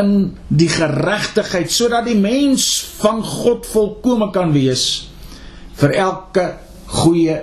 in 0.00 0.12
die 0.48 0.70
geregtigheid 0.72 1.72
sodat 1.72 2.06
die 2.08 2.16
mens 2.16 2.68
van 3.00 3.20
God 3.24 3.66
volkome 3.68 4.30
kan 4.32 4.54
wees 4.54 4.86
vir 5.80 5.96
elke 6.00 6.46
goeie 6.92 7.36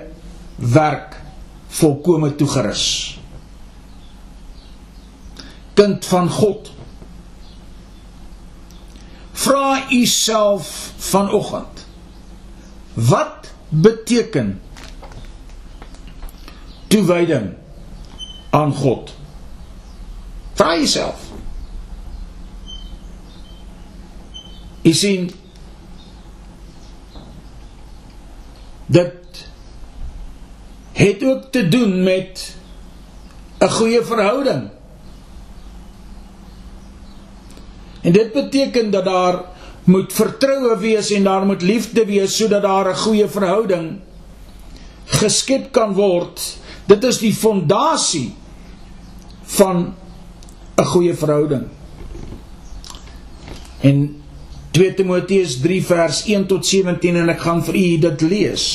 werk 0.57 1.17
volkome 1.79 2.31
toegerus. 2.35 2.85
Kind 5.77 6.05
van 6.05 6.29
God. 6.29 6.71
Vra 9.39 9.85
u 9.91 10.05
self 10.05 10.91
vanoggend. 10.97 11.85
Wat 12.93 13.53
beteken 13.69 14.61
toewyding 16.87 17.53
aan 18.49 18.73
God? 18.73 19.13
Vra 20.53 20.75
jouself. 20.75 21.28
Jy 24.81 24.93
sien 24.93 25.31
dit 28.87 29.47
het 30.99 31.23
ook 31.23 31.51
te 31.51 31.67
doen 31.67 32.03
met 32.03 32.55
'n 33.59 33.69
goeie 33.69 34.01
verhouding. 34.01 34.69
En 38.01 38.11
dit 38.11 38.31
beteken 38.33 38.91
dat 38.91 39.05
daar 39.05 39.43
moet 39.83 40.13
vertroue 40.13 40.77
wees 40.77 41.11
en 41.11 41.23
daar 41.23 41.45
moet 41.45 41.61
liefde 41.61 42.05
wees 42.05 42.37
sodat 42.37 42.61
daar 42.61 42.89
'n 42.89 42.95
goeie 42.95 43.27
verhouding 43.27 43.99
geskep 45.05 45.71
kan 45.71 45.93
word. 45.93 46.57
Dit 46.85 47.03
is 47.03 47.17
die 47.17 47.33
fondasie 47.33 48.35
van 49.43 49.95
'n 50.75 50.85
goeie 50.85 51.13
verhouding. 51.13 51.67
En 53.79 54.18
2 54.71 54.93
Timoteus 54.93 55.57
3 55.63 55.81
vers 55.85 56.23
1 56.29 56.45
tot 56.49 56.65
17 56.65 57.17
en 57.23 57.31
ek 57.33 57.41
gaan 57.41 57.61
vir 57.65 57.77
u 57.79 57.87
dit 58.05 58.25
lees. 58.29 58.65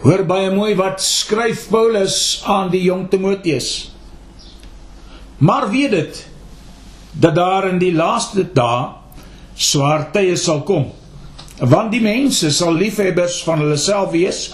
Hoor 0.00 0.22
baie 0.24 0.48
mooi 0.54 0.72
wat 0.78 1.02
skryf 1.04 1.66
Paulus 1.68 2.40
aan 2.48 2.70
die 2.72 2.86
jong 2.86 3.08
Timoteus. 3.12 3.90
Maar 5.40 5.68
weet 5.72 5.90
dit 5.90 6.22
dat 7.12 7.34
daar 7.34 7.68
in 7.68 7.80
die 7.80 7.92
laaste 7.92 8.46
dae 8.54 8.88
swaar 9.60 10.06
tye 10.14 10.36
sal 10.40 10.62
kom. 10.64 10.88
Want 11.60 11.92
die 11.92 12.00
mense 12.00 12.48
sal 12.54 12.72
liefhebbers 12.72 13.42
van 13.44 13.60
hulle 13.60 13.76
self 13.76 14.14
wees, 14.14 14.46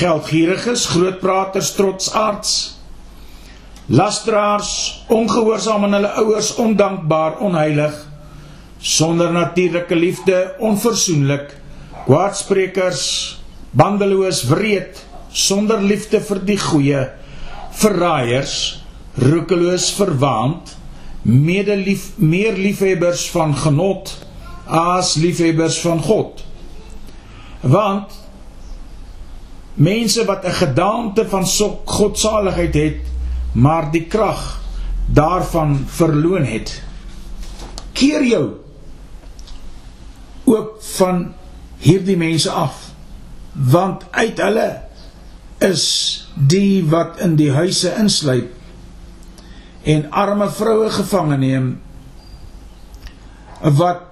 geldgieriges, 0.00 0.88
grootpraters, 0.90 1.74
trotsaards, 1.76 2.54
lasteraars, 3.92 5.04
ongehoorsaam 5.12 5.84
aan 5.84 5.98
hulle 5.98 6.12
ouers, 6.22 6.54
ondankbaar, 6.60 7.38
onheilig, 7.44 7.96
sonder 8.78 9.32
natuurlike 9.32 9.96
liefde, 9.96 10.38
onverzoenlik, 10.64 11.52
kwaadsprekers, 12.06 13.04
bandeloos, 13.76 14.46
wreed, 14.48 14.96
sonder 15.28 15.82
liefde 15.84 16.22
vir 16.24 16.40
die 16.48 16.58
goeie, 16.60 17.02
verraaiers, 17.82 18.56
roekeloos, 19.20 19.90
verwaand, 19.98 20.72
medelief 21.22 22.14
meer 22.16 22.56
liefhebbers 22.56 23.28
van 23.30 23.52
genot 23.54 24.16
as 24.66 25.14
liefhebbers 25.20 25.78
van 25.84 26.00
God. 26.02 26.40
Want 27.60 28.18
mense 29.74 30.24
wat 30.24 30.44
'n 30.44 30.58
gedaante 30.64 31.28
van 31.28 31.46
godsaligheid 31.84 32.74
het, 32.74 33.11
maar 33.52 33.90
die 33.92 34.06
krag 34.08 34.60
daarvan 35.06 35.76
verloon 35.86 36.44
het, 36.48 36.82
keer 37.92 38.24
jou 38.24 38.46
ook 40.44 40.82
van 40.96 41.34
hierdie 41.82 42.16
mense 42.16 42.50
af. 42.50 42.90
Want 43.52 44.04
uit 44.10 44.40
hulle 44.40 44.68
is 45.62 45.84
die 46.34 46.82
wat 46.90 47.20
in 47.20 47.36
die 47.36 47.52
huise 47.52 47.92
insluip 48.00 48.50
en 49.82 50.10
arme 50.10 50.48
vroue 50.50 50.90
gevange 50.94 51.36
neem 51.36 51.68
wat 53.78 54.02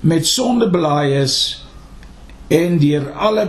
met 0.00 0.26
sonde 0.26 0.70
belaai 0.70 1.18
is 1.20 1.36
en 2.48 2.78
deur 2.78 3.10
alle 3.12 3.44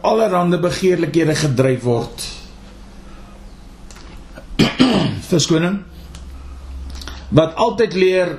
allerhande 0.00 0.58
begeerlikhede 0.58 1.34
gedryf 1.34 1.82
word. 1.82 2.37
Verskoning. 5.30 5.82
Wat 7.28 7.54
altyd 7.54 7.94
leer 7.94 8.38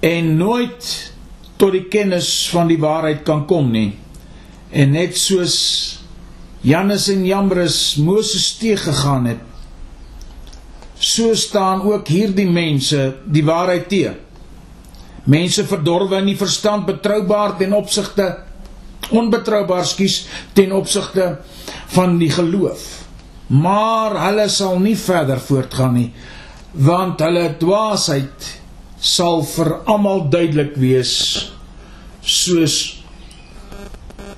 en 0.00 0.36
nooit 0.36 1.12
tot 1.60 1.74
die 1.76 1.86
kennis 1.92 2.48
van 2.52 2.70
die 2.70 2.80
waarheid 2.80 3.22
kan 3.26 3.44
kom 3.48 3.70
nie. 3.72 3.92
En 4.70 4.94
net 4.96 5.16
soos 5.18 5.56
Jannes 6.64 7.08
en 7.12 7.24
Jambres 7.24 7.96
Moses 8.00 8.50
teëgegaan 8.60 9.28
het, 9.30 9.46
so 11.00 11.32
staan 11.34 11.80
ook 11.88 12.08
hierdie 12.12 12.48
mense 12.48 13.14
die 13.24 13.44
waarheid 13.44 13.88
te. 13.88 14.12
Mense 15.24 15.64
verdorwe 15.68 16.20
in 16.20 16.28
die 16.32 16.36
verstand, 16.36 16.86
betroubaar 16.88 17.56
ten 17.60 17.72
opsigte 17.76 18.28
onbetroubaar 19.10 19.86
skies 19.88 20.26
ten 20.54 20.72
opsigte 20.76 21.38
van 21.96 22.18
die 22.20 22.30
geloof. 22.30 22.84
Maar 23.50 24.16
hulle 24.28 24.46
sal 24.52 24.78
nie 24.78 24.96
verder 24.98 25.40
voortgaan 25.42 25.96
nie, 25.98 26.10
want 26.86 27.22
hulle 27.24 27.48
dwaasheid 27.58 28.50
sal 29.00 29.42
vir 29.48 29.72
almal 29.90 30.28
duidelik 30.30 30.76
wees 30.78 31.14
soos 32.20 32.76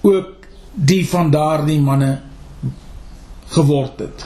ook 0.06 0.46
die 0.72 1.02
van 1.10 1.32
daardie 1.34 1.80
manne 1.82 2.14
geword 3.52 4.00
het. 4.06 4.24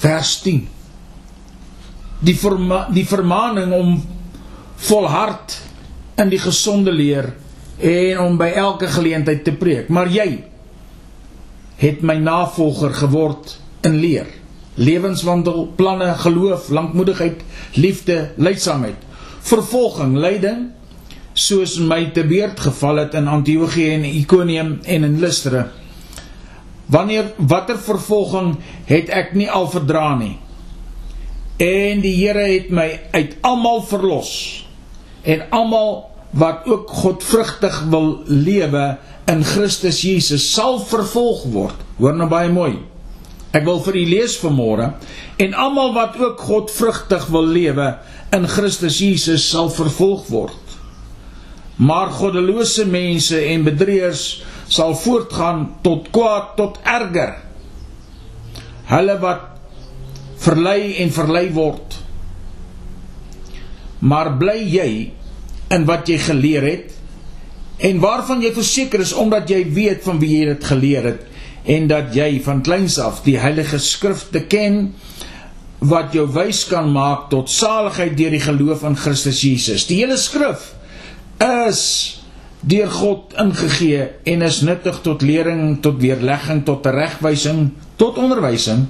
Vers 0.00 0.34
10 0.44 0.66
die 2.20 2.36
verma 2.36 2.84
die 2.92 3.06
vermaning 3.08 3.72
om 3.72 3.94
volhard 4.88 5.56
in 6.20 6.30
die 6.32 6.40
gesonde 6.40 6.92
leer 6.92 7.30
en 7.80 8.20
om 8.26 8.36
by 8.40 8.50
elke 8.60 8.88
geleentheid 8.92 9.44
te 9.44 9.54
preek. 9.56 9.88
Maar 9.88 10.10
jy 10.12 10.28
het 11.80 12.04
my 12.04 12.18
navolger 12.20 12.94
geword 13.02 13.56
in 13.88 13.98
leer 14.02 14.28
lewenswandel 14.80 15.66
planne 15.76 16.12
geloof 16.24 16.68
lankmoedigheid 16.68 17.42
liefde 17.74 18.20
leidsaamheid 18.36 19.08
vervolging 19.52 20.16
lyding 20.20 20.68
soos 21.32 21.78
my 21.78 22.04
te 22.14 22.24
beurt 22.26 22.60
geval 22.60 23.04
het 23.04 23.14
in 23.14 23.28
Antiochië 23.28 23.92
en 23.94 24.04
Iconium 24.04 24.78
en 24.84 25.04
in 25.04 25.20
Lystra 25.20 25.68
Wanneer 26.90 27.32
watter 27.36 27.78
vervolging 27.78 28.56
het 28.90 29.12
ek 29.14 29.34
nie 29.38 29.46
al 29.50 29.68
verdra 29.70 30.16
nie? 30.18 30.34
En 31.60 32.00
die 32.02 32.16
Here 32.18 32.42
het 32.50 32.70
my 32.74 32.88
uit 33.14 33.36
almal 33.46 33.84
verlos. 33.86 34.32
En 35.22 35.44
almal 35.54 36.08
wat 36.34 36.66
ook 36.66 36.90
godvrugtig 37.02 37.76
wil 37.92 38.22
lewe 38.26 38.98
in 39.30 39.44
Christus 39.46 40.00
Jesus 40.02 40.46
sal 40.50 40.80
vervolg 40.82 41.44
word. 41.52 41.78
Hoor 42.00 42.16
nou 42.18 42.26
baie 42.30 42.50
mooi. 42.52 42.80
Ek 43.54 43.64
wil 43.66 43.80
vir 43.82 43.98
u 43.98 44.04
lees 44.12 44.36
vanmôre 44.38 44.92
en 45.42 45.56
almal 45.58 45.94
wat 45.96 46.18
ook 46.20 46.42
godvrugtig 46.46 47.26
wil 47.34 47.46
lewe 47.50 47.88
in 48.34 48.46
Christus 48.50 49.00
Jesus 49.02 49.46
sal 49.50 49.70
vervolg 49.74 50.28
word. 50.30 50.76
Maar 51.80 52.12
goddelose 52.14 52.84
mense 52.86 53.38
en 53.52 53.64
bedrieërs 53.66 54.24
sal 54.70 54.94
voortgaan 54.98 55.64
tot 55.82 56.10
kwaad 56.14 56.54
tot 56.58 56.78
erger. 56.86 57.38
Hulle 58.90 59.16
wat 59.22 59.46
verlei 60.40 60.96
en 61.02 61.10
verlei 61.14 61.48
word. 61.56 61.98
Maar 64.00 64.34
bly 64.40 64.58
jy 64.62 64.90
in 65.74 65.86
wat 65.88 66.08
jy 66.10 66.18
geleer 66.22 66.66
het 66.66 66.99
en 67.80 68.00
waarvan 68.02 68.42
jy 68.44 68.52
verseker 68.52 69.00
is 69.00 69.12
omdat 69.16 69.48
jy 69.48 69.64
weet 69.72 70.04
van 70.04 70.20
wie 70.20 70.34
jy 70.38 70.50
dit 70.52 70.66
geleer 70.72 71.06
het 71.14 71.26
en 71.70 71.86
dat 71.90 72.14
jy 72.16 72.40
van 72.44 72.62
kleins 72.64 72.98
af 73.00 73.22
die 73.24 73.38
heilige 73.40 73.78
skrifte 73.82 74.44
ken 74.48 74.90
wat 75.80 76.12
jou 76.12 76.26
wys 76.28 76.66
kan 76.68 76.90
maak 76.92 77.28
tot 77.32 77.50
saligheid 77.52 78.16
deur 78.18 78.34
die 78.36 78.44
geloof 78.44 78.84
in 78.84 78.96
Christus 79.00 79.40
Jesus. 79.44 79.86
Die 79.88 80.00
hele 80.02 80.18
skrif 80.20 80.74
is 81.40 81.82
deur 82.60 82.90
God 82.92 83.36
ingegee 83.40 84.10
en 84.28 84.44
is 84.44 84.60
nuttig 84.60 85.00
tot 85.04 85.22
lering, 85.24 85.80
tot 85.80 85.96
weerlegging, 86.02 86.64
tot 86.68 86.82
teregwysing, 86.84 87.70
tot 87.96 88.20
onderwysing 88.20 88.86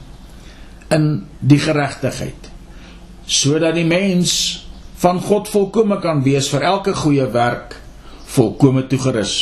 in 0.90 1.06
die 1.38 1.60
geregtigheid. 1.62 2.50
Sodat 3.30 3.78
die 3.78 3.86
mens 3.86 4.32
van 4.98 5.22
God 5.22 5.48
volkome 5.48 6.00
kan 6.02 6.24
wees 6.26 6.50
vir 6.50 6.66
elke 6.66 6.96
goeie 6.98 7.28
werk 7.30 7.79
volkome 8.30 8.86
toegerus. 8.86 9.34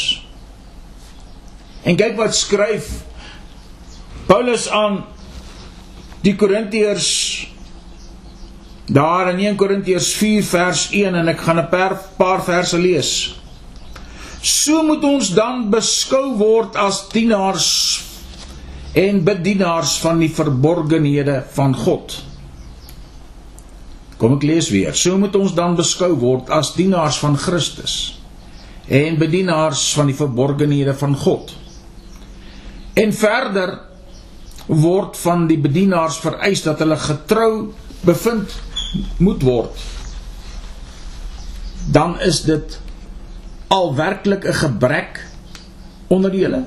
En 1.84 1.96
kyk 1.96 2.16
wat 2.18 2.36
skryf 2.36 2.88
Paulus 4.28 4.68
aan 4.68 5.02
die 6.24 6.34
Korintiërs 6.36 7.10
daar 8.88 9.30
in 9.32 9.40
1 9.44 9.56
Korintiërs 9.60 10.12
4 10.16 10.44
vers 10.44 10.86
1 10.96 11.16
en 11.20 11.28
ek 11.28 11.40
gaan 11.44 11.60
'n 11.60 11.68
paar, 11.68 11.96
paar 12.16 12.44
verse 12.44 12.78
lees. 12.78 13.36
So 14.40 14.82
moet 14.82 15.04
ons 15.04 15.34
dan 15.34 15.70
beskou 15.70 16.36
word 16.36 16.76
as 16.76 17.08
dienaars 17.08 18.02
en 18.94 19.24
bedienaars 19.24 19.98
van 19.98 20.18
die 20.18 20.30
verborgenhede 20.30 21.44
van 21.52 21.74
God. 21.74 22.22
Kom 24.16 24.34
ek 24.34 24.42
lees 24.42 24.70
weer. 24.70 24.94
So 24.94 25.18
moet 25.18 25.36
ons 25.36 25.54
dan 25.54 25.76
beskou 25.76 26.14
word 26.18 26.50
as 26.50 26.74
dienaars 26.74 27.18
van 27.18 27.36
Christus 27.36 28.17
en 28.88 29.18
bedienaars 29.20 29.92
van 29.94 30.08
die 30.08 30.16
verborgenhede 30.16 30.94
van 30.96 31.16
God. 31.16 31.52
En 32.96 33.12
verder 33.12 33.76
word 34.66 35.16
van 35.16 35.46
die 35.48 35.58
bedienaars 35.60 36.18
vereis 36.24 36.62
dat 36.64 36.80
hulle 36.82 36.96
getrou 37.00 37.52
bevind 38.04 38.56
moet 39.18 39.44
word. 39.44 39.84
Dan 41.92 42.18
is 42.20 42.42
dit 42.48 42.80
al 43.68 43.94
werklik 43.94 44.44
'n 44.44 44.52
gebrek 44.52 45.24
onder 46.08 46.34
julle 46.34 46.64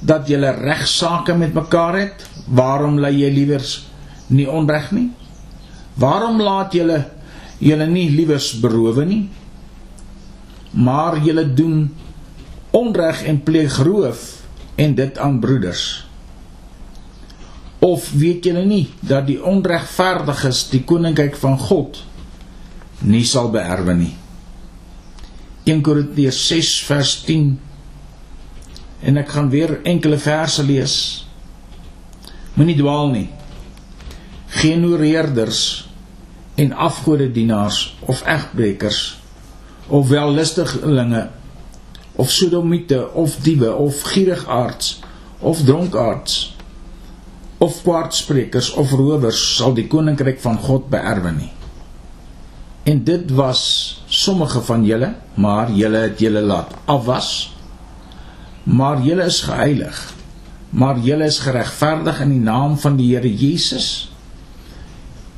dat 0.00 0.28
julle 0.28 0.50
regsaake 0.50 1.34
met 1.34 1.52
mekaar 1.52 1.98
het. 1.98 2.28
Waarom 2.48 2.98
lê 2.98 3.10
jy 3.12 3.30
liewers 3.30 3.86
nie 4.26 4.48
onreg 4.50 4.90
nie? 4.90 5.10
Waarom 5.94 6.40
laat 6.42 6.72
julle 6.72 7.04
julle 7.58 7.86
nie 7.86 8.10
liewers 8.10 8.60
berowe 8.60 9.04
nie? 9.04 9.28
Maar 10.70 11.18
julle 11.24 11.54
doen 11.54 11.94
onreg 12.70 13.22
en 13.22 13.42
pleeg 13.42 13.76
roof 13.76 14.42
en 14.74 14.94
dit 14.94 15.18
aan 15.18 15.40
broeders. 15.40 16.06
Of 17.78 18.12
weet 18.12 18.44
julle 18.44 18.64
nie 18.64 18.88
dat 19.00 19.26
die 19.26 19.40
onregverdiges 19.44 20.68
die 20.70 20.84
koninkryk 20.84 21.36
van 21.40 21.58
God 21.58 22.04
nie 23.00 23.24
sal 23.24 23.50
beerwe 23.50 23.96
nie? 23.96 24.14
1 25.64 25.82
Korintiërs 25.84 26.46
6 26.46 26.72
vers 26.84 27.16
10 27.24 27.58
En 29.00 29.16
ek 29.16 29.28
gaan 29.32 29.48
weer 29.48 29.78
enkele 29.82 30.18
verse 30.18 30.62
lees. 30.64 30.94
Moenie 32.54 32.76
dwaal 32.76 33.08
nie. 33.08 33.28
Geen 34.60 34.84
oreerders 34.84 35.88
en 36.54 36.72
afgodedienaars 36.72 37.96
of 38.00 38.20
egbrekers 38.26 39.19
of 39.90 40.08
wellustigelinge 40.08 41.28
of 42.16 42.30
sodomiete 42.30 43.02
of 43.12 43.36
diewe 43.44 43.74
of 43.74 44.02
gierigaards 44.12 45.00
of 45.38 45.62
dronkaards 45.64 46.56
of 47.58 47.82
kwaadsprekers 47.84 48.72
of 48.80 48.92
rowers 48.96 49.40
sal 49.56 49.74
die 49.76 49.86
koninkryk 49.90 50.40
van 50.40 50.58
God 50.58 50.88
beerwe 50.92 51.32
nie. 51.36 51.52
En 52.88 53.04
dit 53.04 53.30
was 53.36 53.62
sommige 54.08 54.62
van 54.64 54.84
julle, 54.84 55.14
maar 55.34 55.72
julle 55.72 56.06
het 56.08 56.20
julle 56.20 56.40
laat 56.40 56.72
afwas 56.84 57.50
maar 58.62 59.02
julle 59.02 59.24
is 59.24 59.40
geheilig 59.40 60.14
maar 60.70 60.98
julle 60.98 61.24
is 61.24 61.38
geregverdig 61.38 62.20
in 62.20 62.30
die 62.30 62.44
naam 62.44 62.78
van 62.78 62.96
die 62.96 63.08
Here 63.14 63.30
Jesus 63.36 64.12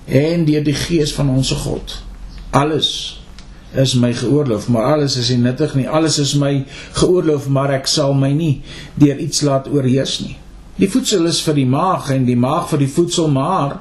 en 0.07 0.45
deur 0.45 0.65
die 0.65 0.77
gees 0.77 1.15
van 1.15 1.31
ons 1.31 1.53
God 1.63 2.03
alles 2.51 3.22
is 3.75 3.95
my 3.95 4.13
geoorloof 4.13 4.69
maar 4.69 4.95
alles 4.95 5.17
is 5.17 5.31
nie 5.33 5.43
nuttig 5.45 5.75
nie 5.79 5.89
alles 5.89 6.19
is 6.19 6.35
my 6.39 6.65
geoorloof 6.99 7.49
maar 7.49 7.73
ek 7.79 7.89
sal 7.91 8.15
my 8.15 8.33
nie 8.37 8.63
deur 9.01 9.19
iets 9.19 9.43
laat 9.47 9.69
oorheers 9.73 10.21
nie 10.25 10.37
die 10.79 10.91
voedsel 10.91 11.27
is 11.31 11.41
vir 11.45 11.61
die 11.61 11.69
maag 11.69 12.11
en 12.15 12.27
die 12.29 12.39
maag 12.39 12.69
vir 12.73 12.85
die 12.85 12.93
voedsel 12.93 13.29
maar 13.33 13.79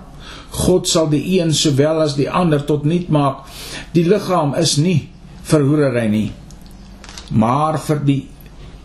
God 0.52 0.88
sal 0.88 1.08
die 1.12 1.24
een 1.40 1.54
sowel 1.56 2.04
as 2.04 2.18
die 2.20 2.30
ander 2.30 2.64
tot 2.68 2.86
nut 2.88 3.10
maak 3.10 3.48
die 3.96 4.08
liggaam 4.08 4.56
is 4.60 4.78
nie 4.78 5.10
vir 5.48 5.68
hoerery 5.68 6.08
nie 6.12 6.30
maar 7.32 7.80
vir 7.80 8.06
die 8.06 8.22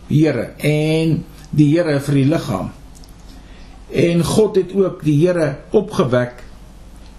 Here 0.07 0.53
en 0.63 1.23
die 1.51 1.67
Here 1.73 1.99
vir 1.99 2.15
die 2.21 2.27
liggaam. 2.31 2.71
En 3.91 4.23
God 4.23 4.55
het 4.55 4.71
ook 4.75 5.03
die 5.03 5.17
Here 5.19 5.49
opgewek 5.75 6.43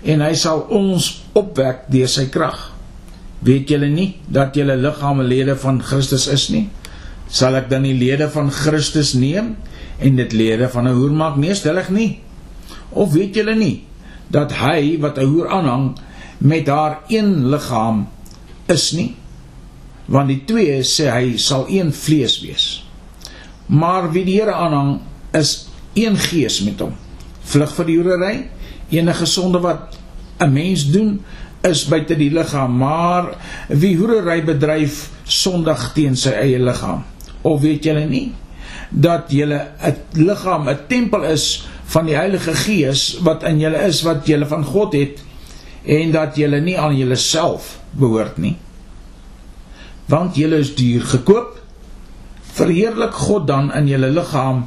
en 0.09 0.22
hy 0.24 0.33
sal 0.38 0.64
ons 0.72 1.11
opwek 1.37 1.88
deur 1.92 2.09
sy 2.09 2.29
krag. 2.33 2.70
Weet 3.44 3.68
julle 3.68 3.87
nie 3.87 4.16
dat 4.27 4.55
julle 4.55 4.77
liggame 4.77 5.22
lede 5.22 5.57
van 5.57 5.83
Christus 5.83 6.27
is 6.27 6.48
nie? 6.48 6.68
Sal 7.29 7.55
ek 7.55 7.68
dan 7.70 7.83
die 7.83 7.94
lede 7.94 8.29
van 8.31 8.51
Christus 8.51 9.14
neem 9.14 9.57
en 9.98 10.16
dit 10.16 10.33
lede 10.33 10.68
van 10.68 10.88
'n 10.88 10.94
hoer 10.94 11.12
maak? 11.12 11.37
Nee, 11.37 11.55
stellig 11.55 11.88
nie. 11.90 12.20
Of 12.90 13.12
weet 13.12 13.35
julle 13.35 13.55
nie 13.55 13.85
dat 14.31 14.53
hy 14.53 14.98
wat 15.01 15.18
'n 15.18 15.24
hoer 15.24 15.48
aanhang 15.48 15.98
met 16.38 16.66
haar 16.66 17.01
een 17.09 17.48
liggaam 17.51 18.09
is 18.66 18.92
nie? 18.92 19.14
want 20.09 20.31
die 20.33 20.40
twee 20.48 20.81
sê 20.88 21.11
hy 21.12 21.37
sal 21.40 21.66
een 21.68 21.92
vlees 21.92 22.38
wees. 22.40 22.66
Maar 23.68 24.09
wie 24.14 24.24
die 24.24 24.38
Here 24.38 24.55
aanhang 24.57 24.98
is 25.37 25.68
een 25.98 26.16
gees 26.16 26.62
met 26.64 26.81
hom. 26.81 26.94
Vlug 27.48 27.74
vir 27.77 27.88
die 27.88 27.96
hoerery, 27.98 28.35
enige 28.90 29.29
sonde 29.29 29.61
wat 29.61 29.98
'n 30.40 30.53
mens 30.53 30.87
doen 30.90 31.20
is 31.71 31.85
buite 31.89 32.17
die 32.19 32.31
liggaam, 32.35 32.77
maar 32.81 33.33
wie 33.69 33.95
hoerery 33.97 34.43
bedryf 34.45 35.09
sondig 35.25 35.91
teen 35.95 36.17
sy 36.17 36.35
eie 36.37 36.59
liggaam. 36.59 37.05
Of 37.43 37.61
weet 37.63 37.85
julle 37.85 38.07
nie 38.09 38.29
dat 38.91 39.29
julle 39.31 39.59
'n 39.85 39.97
liggaam 40.17 40.69
'n 40.69 40.87
tempel 40.89 41.25
is 41.25 41.67
van 41.85 42.07
die 42.07 42.17
Heilige 42.17 42.55
Gees 42.55 43.19
wat 43.21 43.43
in 43.43 43.61
julle 43.61 43.85
is 43.87 44.03
wat 44.03 44.27
julle 44.27 44.47
van 44.47 44.65
God 44.65 44.93
het 44.93 45.21
en 45.85 46.13
dat 46.13 46.37
julle 46.37 46.61
nie 46.61 46.79
aan 46.79 46.97
julleself 46.97 47.79
behoort 47.93 48.39
nie? 48.39 48.57
want 50.09 50.37
julle 50.41 50.63
is 50.65 50.73
duur 50.75 51.05
gekoop. 51.05 51.57
Verheerlik 52.59 53.15
God 53.15 53.47
dan 53.47 53.71
in 53.77 53.89
julle 53.91 54.11
liggaam 54.11 54.65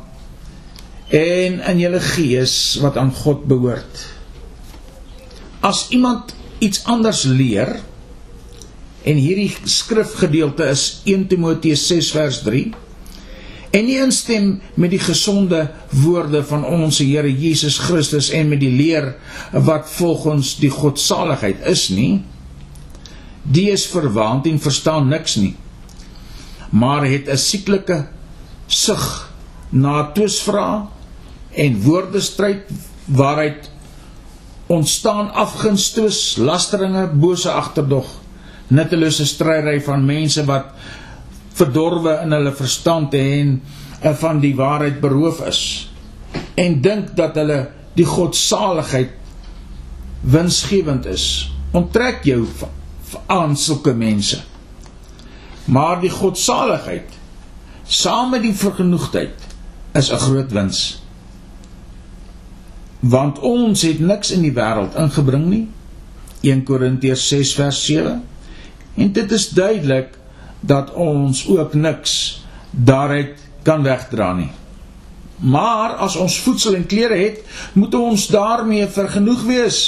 en 1.11 1.57
in 1.59 1.79
julle 1.81 1.99
gees 2.13 2.53
wat 2.83 2.97
aan 2.97 3.11
God 3.11 3.47
behoort. 3.49 4.05
As 5.65 5.87
iemand 5.89 6.35
iets 6.61 6.83
anders 6.89 7.23
leer 7.25 7.79
en 9.01 9.17
hierdie 9.17 9.49
skrifgedeelte 9.65 10.67
is 10.69 11.01
1 11.09 11.25
Timoteus 11.31 11.87
6 11.89 12.11
vers 12.13 12.41
3 12.45 12.65
en 13.71 13.87
nie 13.87 13.97
instem 14.03 14.51
met 14.75 14.91
die 14.93 15.01
gesonde 15.01 15.63
woorde 16.03 16.43
van 16.45 16.65
ons 16.67 16.99
Here 17.01 17.31
Jesus 17.31 17.79
Christus 17.81 18.29
en 18.35 18.51
met 18.51 18.61
die 18.61 18.71
leer 18.73 19.13
wat 19.67 19.89
volgens 19.95 20.53
die 20.61 20.69
godsaligheid 20.73 21.65
is 21.71 21.87
nie 21.89 22.21
die 23.41 23.71
is 23.73 23.87
verwaand 23.89 24.45
en 24.51 24.61
verstaan 24.61 25.09
niks 25.09 25.39
nie 25.41 25.55
maar 26.69 27.07
het 27.09 27.27
'n 27.27 27.37
sieklike 27.37 28.05
sug 28.67 29.31
na 29.71 30.11
toesvra 30.13 30.87
en 31.51 31.81
woordestryd 31.81 32.69
waaruit 33.05 33.71
ontstaan 34.71 35.31
afgunstes 35.43 36.37
lasteringe 36.39 37.07
bose 37.13 37.51
agterdog 37.51 38.07
nuttelose 38.71 39.25
stryery 39.27 39.81
van 39.83 40.05
mense 40.07 40.45
wat 40.47 40.71
verdorwe 41.59 42.17
in 42.23 42.31
hulle 42.31 42.53
verstand 42.55 43.13
en 43.13 43.59
van 44.23 44.39
die 44.39 44.55
waarheid 44.55 45.01
beroof 45.03 45.41
is 45.51 45.63
en 46.55 46.79
dink 46.81 47.15
dat 47.19 47.35
hulle 47.35 47.59
die 47.99 48.07
godsaligheid 48.07 49.17
winsgewend 50.21 51.05
is 51.09 51.25
onttrek 51.71 52.23
jou 52.27 52.45
aan 53.31 53.57
sulke 53.57 53.93
mense. 53.93 54.41
Maar 55.65 55.99
die 56.01 56.11
godsaligheid 56.11 57.11
saam 57.87 58.31
met 58.31 58.43
die 58.43 58.55
vergenoegdheid 58.55 59.47
is 59.93 60.11
'n 60.11 60.17
groot 60.17 60.51
wins. 60.51 61.00
Want 63.01 63.39
ons 63.39 63.81
het 63.81 63.99
niks 63.99 64.31
in 64.31 64.43
die 64.45 64.53
wêreld 64.53 64.95
ingebring 64.99 65.45
nie. 65.49 65.63
1 66.45 66.63
Korintiërs 66.65 67.27
6 67.33 67.53
vers 67.57 67.79
7. 67.85 68.21
En 68.95 69.11
dit 69.13 69.31
is 69.31 69.49
duidelik 69.49 70.17
dat 70.61 70.93
ons 70.93 71.47
ook 71.49 71.73
niks 71.73 72.13
daaruit 72.71 73.37
kan 73.65 73.83
wegdra 73.83 74.33
nie. 74.37 74.51
Maar 75.41 75.97
as 76.05 76.15
ons 76.21 76.37
voedsel 76.39 76.77
en 76.77 76.85
klere 76.85 77.17
het, 77.17 77.41
moet 77.73 77.95
ons 77.97 78.27
daarmee 78.29 78.85
vergenoeg 78.87 79.41
wees. 79.49 79.79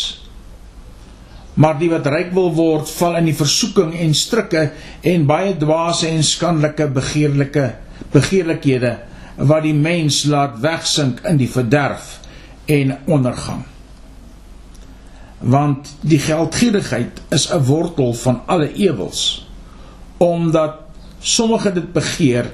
Maar 1.54 1.78
die 1.78 1.92
wat 1.92 2.10
ryk 2.10 2.32
wil 2.34 2.50
word, 2.58 2.90
val 2.90 3.20
in 3.20 3.30
die 3.30 3.38
versoeking 3.38 3.94
en 3.94 4.16
strikke 4.18 4.72
en 5.06 5.28
baie 5.30 5.54
dwaase 5.58 6.10
en 6.10 6.26
skandelike 6.26 6.90
begeerlike 6.96 7.68
begeerlikhede 8.14 8.96
wat 9.38 9.64
die 9.66 9.74
mens 9.78 10.24
laat 10.30 10.58
wegsink 10.62 11.22
in 11.30 11.38
die 11.38 11.50
verderf 11.50 12.23
en 12.66 12.98
ondergang. 13.06 13.64
Want 15.40 15.96
die 16.02 16.20
geldgierigheid 16.20 17.22
is 17.30 17.52
'n 17.52 17.64
wortel 17.64 18.14
van 18.14 18.42
alle 18.46 18.74
ewels. 18.74 19.48
Omdat 20.18 20.76
sommige 21.20 21.74
dit 21.74 21.94
begeer, 21.94 22.52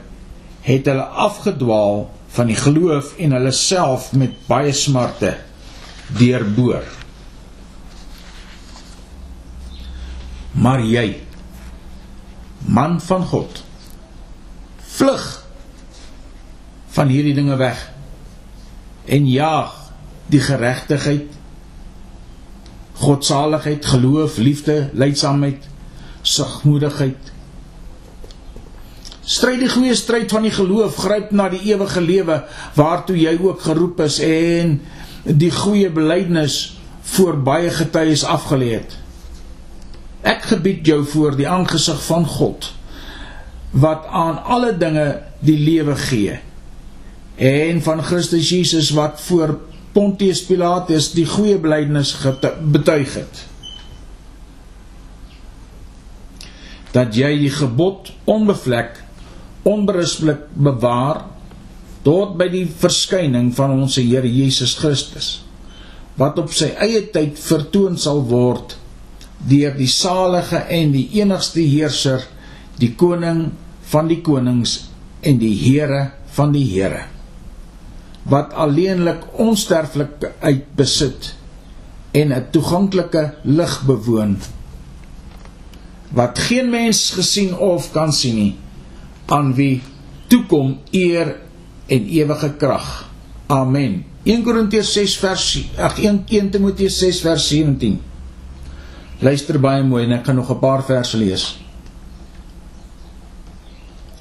het 0.61 0.85
hulle 0.85 1.03
afgedwaal 1.03 2.09
van 2.27 2.45
die 2.45 2.55
geloof 2.55 3.15
en 3.17 3.31
hulle 3.31 3.51
self 3.51 4.11
met 4.13 4.47
baie 4.47 4.71
smarte 4.71 5.37
deurboor. 6.07 6.83
Maar 10.51 10.81
jy 10.81 11.21
man 12.65 13.01
van 13.01 13.25
God 13.25 13.63
vlug 14.77 15.45
van 16.89 17.07
hierdie 17.07 17.33
dinge 17.33 17.55
weg 17.55 17.91
en 19.05 19.29
jaag 19.29 19.88
die 20.29 20.41
geregtigheid 20.43 21.35
godsaligheid 22.99 23.85
geloof 23.85 24.37
liefde 24.37 24.89
leidsaamheid 24.93 25.67
sagmoedigheid 26.21 27.33
stryd 29.29 29.61
die 29.61 29.69
goeie 29.69 29.95
stryd 29.95 30.31
van 30.33 30.47
die 30.47 30.53
geloof 30.53 30.97
gryp 31.05 31.31
na 31.31 31.49
die 31.53 31.61
ewige 31.69 32.01
lewe 32.01 32.41
waartoe 32.77 33.17
jy 33.19 33.35
ook 33.37 33.61
geroep 33.61 34.01
is 34.07 34.17
en 34.25 34.79
die 35.23 35.51
goeie 35.53 35.89
belydenis 35.93 36.57
voor 37.13 37.37
baie 37.43 37.69
getuies 37.73 38.23
afgelê 38.25 38.73
het. 38.77 38.95
Ek 40.25 40.49
gebied 40.51 40.85
jou 40.87 41.03
voor 41.05 41.37
die 41.37 41.47
aangesig 41.49 42.01
van 42.07 42.25
God 42.27 42.71
wat 43.69 44.07
aan 44.09 44.39
alle 44.49 44.71
dinge 44.77 45.05
die 45.45 45.57
lewe 45.61 45.93
gee 46.09 46.39
en 47.37 47.81
van 47.85 48.01
Christus 48.03 48.49
Jesus 48.49 48.89
wat 48.97 49.21
voor 49.21 49.59
Pontius 49.93 50.43
Pilatus 50.45 51.11
die 51.15 51.25
goeie 51.25 51.57
belydenis 51.61 52.13
betuig 52.73 53.15
het. 53.17 53.43
Dat 56.93 57.15
jy 57.17 57.31
die 57.45 57.53
gebod 57.53 58.11
onbevlek 58.29 59.03
onberispelik 59.69 60.47
bewaar 60.55 61.25
tot 62.05 62.37
by 62.39 62.47
die 62.49 62.65
verskyning 62.65 63.51
van 63.57 63.75
ons 63.75 63.97
Here 63.99 64.29
Jesus 64.29 64.77
Christus 64.79 65.41
wat 66.19 66.39
op 66.41 66.51
sy 66.55 66.71
eie 66.83 67.05
tyd 67.13 67.37
vertoon 67.39 67.95
sal 67.99 68.23
word 68.27 68.75
deur 69.47 69.75
die 69.77 69.87
salige 69.87 70.65
en 70.75 70.91
die 70.91 71.05
enigste 71.21 71.63
heerser, 71.63 72.25
die 72.79 72.91
koning 72.99 73.45
van 73.91 74.09
die 74.11 74.19
konings 74.23 74.89
en 75.23 75.39
die 75.39 75.53
Here 75.59 76.09
van 76.35 76.51
die 76.55 76.65
Here 76.67 77.05
wat 78.29 78.53
alleenlik 78.53 79.25
onsterflik 79.41 80.31
uit 80.39 80.65
besit 80.75 81.35
en 82.11 82.33
'n 82.33 82.47
toeganklike 82.51 83.33
lig 83.43 83.81
bewoon 83.85 84.37
wat 86.09 86.39
geen 86.39 86.69
mens 86.69 87.11
gesien 87.11 87.57
of 87.57 87.91
kan 87.91 88.13
sien 88.13 88.35
nie 88.35 88.55
aan 89.25 89.53
wie 89.53 89.81
toekom 90.27 90.77
eer 90.91 91.35
en 91.85 92.05
ewige 92.05 92.53
krag. 92.57 93.09
Amen. 93.47 94.05
1 94.23 94.43
Korintiërs 94.43 94.93
6 94.93 95.17
vers 95.17 95.45
ag 95.77 95.99
1 95.99 96.49
Timoteus 96.51 96.97
6 96.97 97.21
vers 97.21 97.47
17 97.47 98.01
Luister 99.19 99.59
baie 99.59 99.83
mooi 99.83 100.05
en 100.05 100.13
ek 100.15 100.25
gaan 100.25 100.35
nog 100.35 100.51
'n 100.51 100.59
paar 100.59 100.83
verse 100.83 101.17
lees. 101.17 101.57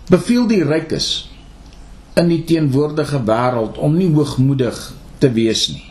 Beveel 0.08 0.46
die 0.46 0.64
rykes 0.64 1.27
in 2.18 2.30
die 2.32 2.42
teenwoordige 2.44 3.20
wêreld 3.26 3.78
om 3.78 3.94
nie 3.96 4.10
hoogmoedig 4.12 4.78
te 5.22 5.30
wees 5.34 5.68
nie. 5.72 5.86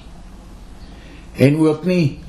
En 1.38 1.60
ook 1.64 1.86
nie 1.88 2.20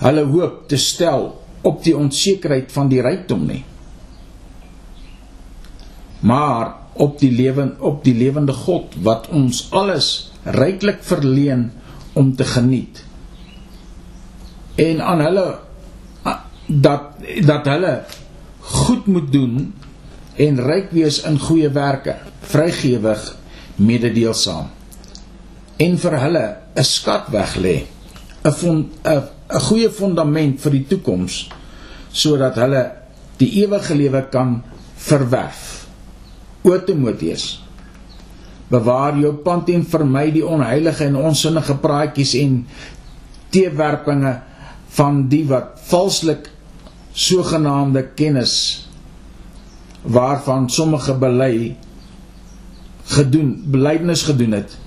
hulle 0.00 0.24
hoop 0.30 0.64
te 0.70 0.78
stel 0.80 1.30
op 1.64 1.82
die 1.84 1.96
onsekerheid 1.96 2.72
van 2.72 2.90
die 2.92 3.02
rykdom 3.04 3.46
nie. 3.48 3.62
Maar 6.24 6.74
op 6.94 7.18
die 7.18 7.32
lewe 7.32 7.72
op 7.82 8.04
die 8.04 8.14
lewende 8.14 8.54
God 8.54 8.94
wat 9.02 9.28
ons 9.34 9.66
alles 9.74 10.30
ryklik 10.44 11.02
verleen 11.02 11.70
om 12.12 12.34
te 12.36 12.44
geniet. 12.44 13.02
En 14.74 15.00
aan 15.00 15.20
hulle 15.24 15.46
dat 16.66 17.02
dat 17.44 17.66
hulle 17.66 17.94
goed 18.58 19.06
moet 19.06 19.32
doen 19.32 19.74
en 20.36 20.60
ryk 20.60 20.90
wees 20.90 21.20
in 21.22 21.38
goeie 21.38 21.68
werke, 21.70 22.16
vrygewig, 22.54 23.22
mededeelsaam. 23.76 24.70
En 25.76 25.98
vir 25.98 26.18
hulle 26.22 26.46
'n 26.76 26.84
skat 26.84 27.30
weglê, 27.34 27.86
'n 28.44 28.52
'n 29.04 29.22
'n 29.54 29.60
goeie 29.68 29.90
fondament 29.90 30.60
vir 30.60 30.72
die 30.72 30.86
toekoms 30.88 31.48
sodat 32.14 32.56
hulle 32.62 32.82
die 33.40 33.50
ewige 33.64 33.94
lewe 33.98 34.22
kan 34.30 34.62
verwerf. 34.96 35.86
O 36.64 36.78
Timoteus, 36.78 37.58
bewaar 38.70 39.18
jou 39.20 39.34
pand 39.44 39.68
en 39.74 39.84
vermy 39.84 40.30
die 40.32 40.44
onheilige 40.46 41.04
en 41.04 41.18
onsinnige 41.20 41.76
praatjies 41.82 42.34
en 42.40 42.62
teewerpinge 43.52 44.32
van 44.96 45.24
die 45.28 45.44
wat 45.50 45.74
valslik 45.90 46.48
sogenaamde 47.12 48.06
kennis 48.16 48.54
waarvan 50.02 50.70
sommige 50.70 51.14
bely 51.18 51.74
gedoen 53.04 53.64
belydenis 53.66 54.22
gedoen 54.22 54.52
het 54.52 54.78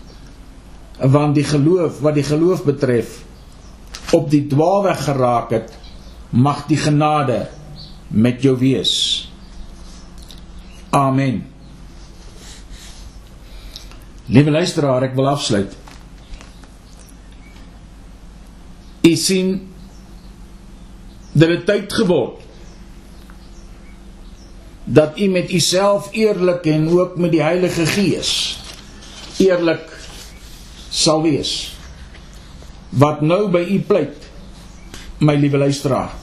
want 0.97 1.35
die 1.35 1.45
geloof 1.45 1.99
wat 2.01 2.17
die 2.17 2.25
geloof 2.25 2.63
betref 2.65 3.21
op 4.11 4.29
die 4.31 4.47
dwaalweg 4.47 5.03
geraak 5.03 5.51
het 5.53 5.73
mag 6.29 6.65
die 6.67 6.77
genade 6.77 7.47
met 8.07 8.41
jou 8.41 8.57
wees. 8.57 9.27
Amen. 10.89 11.43
Liewe 14.25 14.51
luisteraar 14.51 15.07
ek 15.07 15.15
wil 15.15 15.27
afsluit. 15.27 15.75
U 19.07 19.13
sien 19.15 19.51
dit 21.31 21.49
het 21.49 21.65
tyd 21.67 21.93
geword 21.93 22.46
dat 24.87 25.19
u 25.19 25.27
met 25.27 25.51
uself 25.51 26.09
eerlik 26.15 26.65
en 26.65 26.87
ook 26.89 27.17
met 27.19 27.31
die 27.31 27.41
Heilige 27.43 27.85
Gees 27.85 28.31
eerlik 29.37 29.83
sal 30.89 31.21
wees 31.21 31.51
wat 32.89 33.21
nou 33.21 33.49
by 33.51 33.65
u 33.67 33.79
pleit 33.83 34.29
my 35.19 35.35
liewe 35.35 35.59
luisteraar 35.59 36.15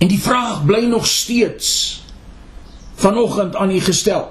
en 0.00 0.08
die 0.08 0.20
vraag 0.20 0.64
bly 0.64 0.86
nog 0.88 1.06
steeds 1.06 2.00
vanoggend 3.04 3.56
aan 3.56 3.70
u 3.70 3.80
gestel 3.84 4.30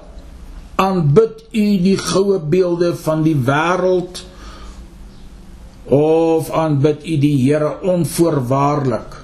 aanbid 0.76 1.45
u 1.51 1.66
die 1.86 1.97
goue 1.97 2.39
beelde 2.39 2.95
van 2.95 3.22
die 3.22 3.38
wêreld 3.38 4.26
of 5.93 6.49
aanbid 6.49 7.06
u 7.06 7.18
die 7.18 7.36
Here 7.43 7.82
onvoorwaardelik. 7.82 9.24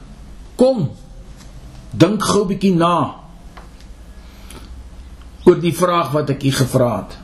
Kom. 0.55 0.89
Dink 1.91 2.23
gou 2.23 2.43
'n 2.43 2.47
bietjie 2.47 2.75
na 2.75 3.15
oor 5.45 5.59
die 5.59 5.73
vraag 5.73 6.11
wat 6.11 6.29
ek 6.29 6.43
u 6.43 6.51
gevra 6.51 6.95
het. 6.97 7.17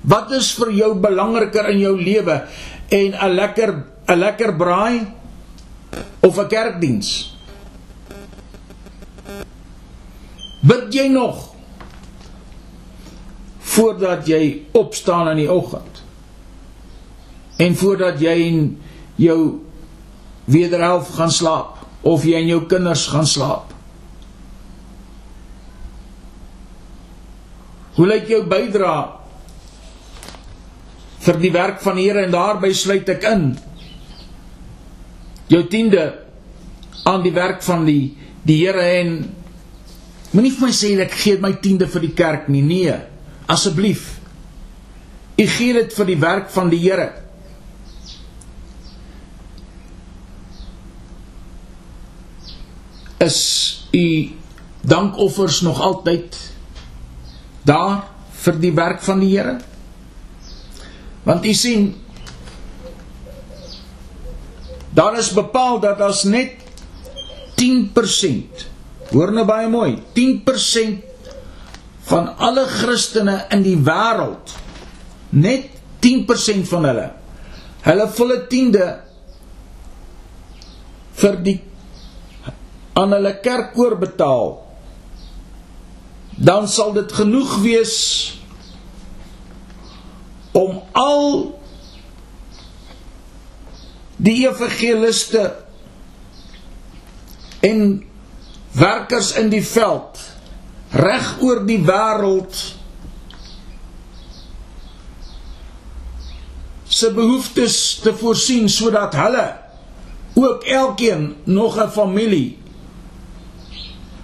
Wat 0.00 0.30
is 0.32 0.52
vir 0.52 0.72
jou 0.72 0.94
belangriker 0.94 1.68
in 1.70 1.78
jou 1.78 1.96
lewe 1.96 2.42
en 2.88 3.14
'n 3.14 3.34
lekker 3.34 3.84
'n 4.08 4.18
lekker 4.18 4.56
braai 4.56 5.06
of 6.20 6.38
'n 6.38 6.48
kerkdiens? 6.48 7.36
Bid 10.62 10.92
jy 10.94 11.08
nog 11.08 11.54
voordat 13.58 14.26
jy 14.26 14.66
opstaan 14.72 15.28
in 15.28 15.36
die 15.36 15.50
oggend? 15.50 16.02
en 17.62 17.76
voordat 17.76 18.20
jy 18.20 18.34
in 18.46 18.62
jou 19.20 19.40
wederhelf 20.50 21.12
gaan 21.16 21.30
slaap 21.30 21.82
of 22.00 22.24
jy 22.26 22.40
en 22.40 22.50
jou 22.50 22.62
kinders 22.66 23.06
gaan 23.12 23.28
slaap. 23.28 23.71
Hoe 27.96 28.06
lyk 28.08 28.30
jou 28.30 28.40
bydra 28.48 28.94
vir 31.22 31.38
die 31.42 31.52
werk 31.54 31.82
van 31.84 31.98
die 31.98 32.08
Here 32.08 32.24
en 32.24 32.34
daarby 32.34 32.72
sluit 32.74 33.08
ek 33.12 33.26
in 33.30 33.44
jou 35.52 35.60
tiende 35.70 36.06
aan 37.04 37.22
die 37.22 37.34
werk 37.34 37.60
van 37.66 37.84
die 37.86 38.14
die 38.46 38.58
Here 38.62 38.82
en 39.02 39.12
moenie 40.32 40.54
vir 40.56 40.66
my 40.66 40.74
sê 40.74 40.94
ek 41.04 41.14
gee 41.20 41.40
my 41.42 41.52
tiende 41.62 41.86
vir 41.86 42.06
die 42.06 42.14
kerk 42.16 42.48
nie. 42.50 42.62
Nee, 42.64 42.96
asseblief. 43.52 44.06
U 45.36 45.44
gee 45.46 45.74
dit 45.76 45.92
vir 45.92 46.08
die 46.08 46.20
werk 46.22 46.48
van 46.54 46.72
die 46.72 46.80
Here. 46.80 47.10
Is 53.22 53.38
u 53.94 54.06
dankoffers 54.82 55.60
nog 55.62 55.78
altyd 55.80 56.51
daar 57.66 58.08
vir 58.42 58.58
die 58.62 58.72
werk 58.74 59.02
van 59.04 59.20
die 59.22 59.30
Here? 59.36 59.58
Want 61.22 61.44
u 61.46 61.52
sien 61.54 61.92
daar 64.92 65.18
is 65.18 65.30
bepaal 65.32 65.80
dat 65.80 66.00
as 66.04 66.24
net 66.28 66.58
10% 67.60 68.66
hoor 69.12 69.32
nou 69.32 69.44
baie 69.48 69.68
mooi 69.72 69.94
10% 70.16 70.98
van 72.10 72.28
alle 72.36 72.64
Christene 72.66 73.38
in 73.54 73.62
die 73.64 73.78
wêreld 73.78 74.56
net 75.30 75.70
10% 76.04 76.68
van 76.68 76.88
hulle 76.90 77.06
hulle 77.86 78.08
volle 78.18 78.38
tiende 78.50 78.88
vir 81.22 81.38
die 81.46 81.58
aan 82.98 83.14
hulle 83.16 83.36
kerkkoor 83.44 83.96
betaal 84.00 84.52
dan 86.36 86.68
sal 86.68 86.92
dit 86.92 87.12
genoeg 87.12 87.56
wees 87.62 87.96
om 90.52 90.82
al 90.92 91.60
die 94.16 94.48
evangeliste 94.48 95.44
en 97.60 98.04
werkers 98.72 99.32
in 99.38 99.50
die 99.52 99.64
veld 99.64 100.20
reg 100.92 101.34
oor 101.40 101.62
die 101.66 101.80
wêreld 101.84 102.60
se 106.92 107.08
behoeftes 107.12 107.76
te 108.04 108.12
voorsien 108.16 108.68
sodat 108.68 109.16
hulle 109.16 109.46
ook 110.34 110.64
elkeen 110.64 111.36
nog 111.44 111.78
'n 111.80 111.90
familie 111.90 112.58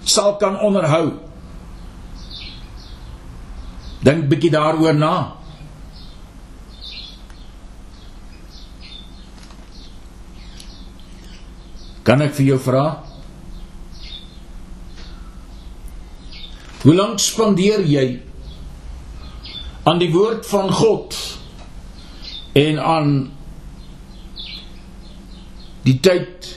sal 0.03 0.35
kan 0.35 0.59
onderhou. 0.59 1.28
Dink 4.03 4.29
bietjie 4.31 4.51
daaroor 4.53 4.95
na. 4.95 5.15
Kan 12.07 12.23
ek 12.23 12.33
vir 12.37 12.53
jou 12.53 12.59
vra? 12.63 12.85
Hoe 16.79 16.95
lank 16.95 17.19
spandeer 17.19 17.83
jy 17.83 18.05
aan 19.83 19.99
die 19.99 20.11
woord 20.13 20.47
van 20.47 20.71
God 20.71 21.17
en 22.57 22.79
aan 22.79 23.11
die 25.83 25.97
tyd 25.99 26.47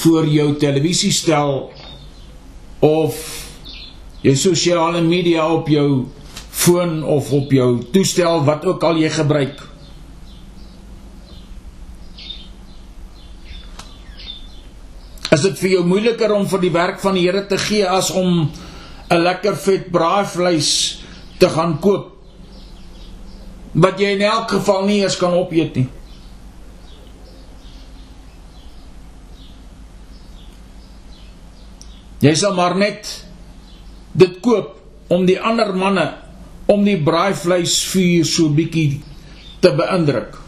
voor 0.00 0.28
jou 0.30 0.54
televisiestel 0.62 1.72
of 2.86 3.18
jou 4.22 4.36
sosiale 4.38 5.02
media 5.02 5.48
op 5.50 5.68
jou 5.68 5.90
foon 6.60 7.02
of 7.04 7.32
op 7.32 7.52
jou 7.52 7.70
toestel 7.92 8.44
wat 8.44 8.64
ook 8.68 8.82
al 8.84 9.00
jy 9.00 9.10
gebruik 9.12 9.66
Is 15.30 15.44
dit 15.46 15.60
vir 15.62 15.70
jou 15.76 15.84
moeiliker 15.86 16.32
om 16.34 16.42
vir 16.50 16.60
die 16.64 16.72
werk 16.74 16.98
van 17.00 17.14
die 17.14 17.22
Here 17.28 17.44
te 17.46 17.58
gee 17.58 17.86
as 17.86 18.10
om 18.10 18.50
'n 19.10 19.22
lekker 19.22 19.56
vet 19.56 19.90
braaivleis 19.90 21.02
te 21.38 21.48
gaan 21.48 21.78
koop 21.80 22.16
wat 23.72 24.00
jy 24.00 24.18
in 24.18 24.22
elk 24.26 24.50
geval 24.50 24.84
nie 24.86 25.02
eens 25.02 25.16
kan 25.16 25.32
opeet 25.32 25.76
nie? 25.76 25.88
Jy 32.20 32.34
sal 32.34 32.54
maar 32.54 32.76
net 32.76 33.24
dit 34.12 34.40
koop 34.40 34.76
om 35.08 35.24
die 35.26 35.38
ander 35.40 35.72
manne 35.74 36.29
om 36.70 36.84
die 36.86 36.98
braaivleisvuur 37.02 38.26
so 38.28 38.50
bietjie 38.54 39.00
te 39.60 39.72
beïndruk. 39.76 40.38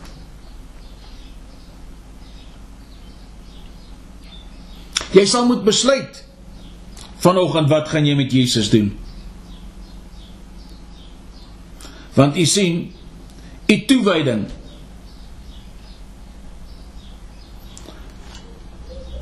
Jy 5.13 5.25
sal 5.29 5.45
moet 5.49 5.65
besluit 5.67 6.23
vanoggend 7.23 7.69
wat 7.71 7.91
gaan 7.93 8.07
jy 8.09 8.15
met 8.17 8.33
Jesus 8.33 8.71
doen? 8.73 8.93
Want 12.17 12.37
u 12.37 12.45
sien, 12.49 12.93
u 13.69 13.77
toewyding 13.89 14.47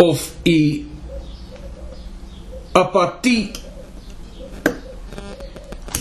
of 0.00 0.22
u 0.44 0.60
apatie 2.72 3.50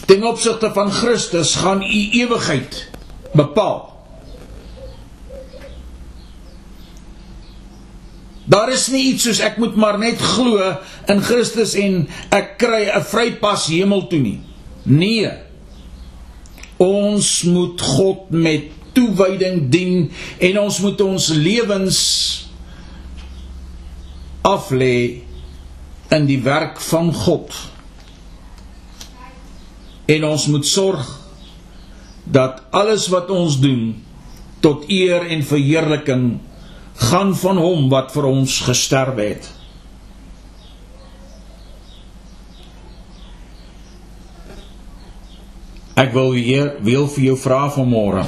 ten 0.09 0.25
opsigte 0.25 0.71
van 0.73 0.89
Christus 0.91 1.53
gaan 1.61 1.83
u 1.85 2.09
ewigheid 2.11 2.89
bepaal. 3.37 3.85
Daar 8.49 8.71
is 8.73 8.87
nie 8.89 9.03
iets 9.11 9.27
soos 9.27 9.41
ek 9.45 9.59
moet 9.61 9.75
maar 9.77 9.99
net 10.01 10.17
glo 10.17 10.57
in 11.13 11.21
Christus 11.21 11.75
en 11.77 12.07
ek 12.33 12.57
kry 12.57 12.89
'n 12.89 13.05
vrypas 13.05 13.67
hemel 13.69 14.07
toe 14.09 14.19
nie. 14.19 14.39
Nee. 14.83 15.29
Ons 16.81 17.43
moet 17.43 17.81
God 17.81 18.29
met 18.33 18.73
toewyding 18.97 19.69
dien 19.69 20.11
en 20.39 20.59
ons 20.59 20.79
moet 20.79 21.01
ons 21.01 21.27
lewens 21.29 21.99
aflê 24.41 25.21
in 26.09 26.25
die 26.25 26.41
werk 26.41 26.81
van 26.81 27.13
God. 27.13 27.53
En 30.09 30.25
ons 30.25 30.45
moet 30.49 30.65
sorg 30.65 31.05
dat 32.23 32.63
alles 32.73 33.07
wat 33.13 33.29
ons 33.29 33.59
doen 33.61 33.91
tot 34.59 34.87
eer 34.89 35.27
en 35.29 35.43
verheerliking 35.45 36.25
gaan 37.09 37.35
van 37.35 37.57
hom 37.61 37.87
wat 37.93 38.11
vir 38.11 38.27
ons 38.27 38.59
gesterf 38.65 39.21
het. 39.21 39.47
Ek 45.99 46.13
wil 46.15 46.31
hier 46.37 46.73
wil 46.85 47.09
vir 47.11 47.31
jou 47.31 47.37
vra 47.39 47.65
vanmôre. 47.75 48.23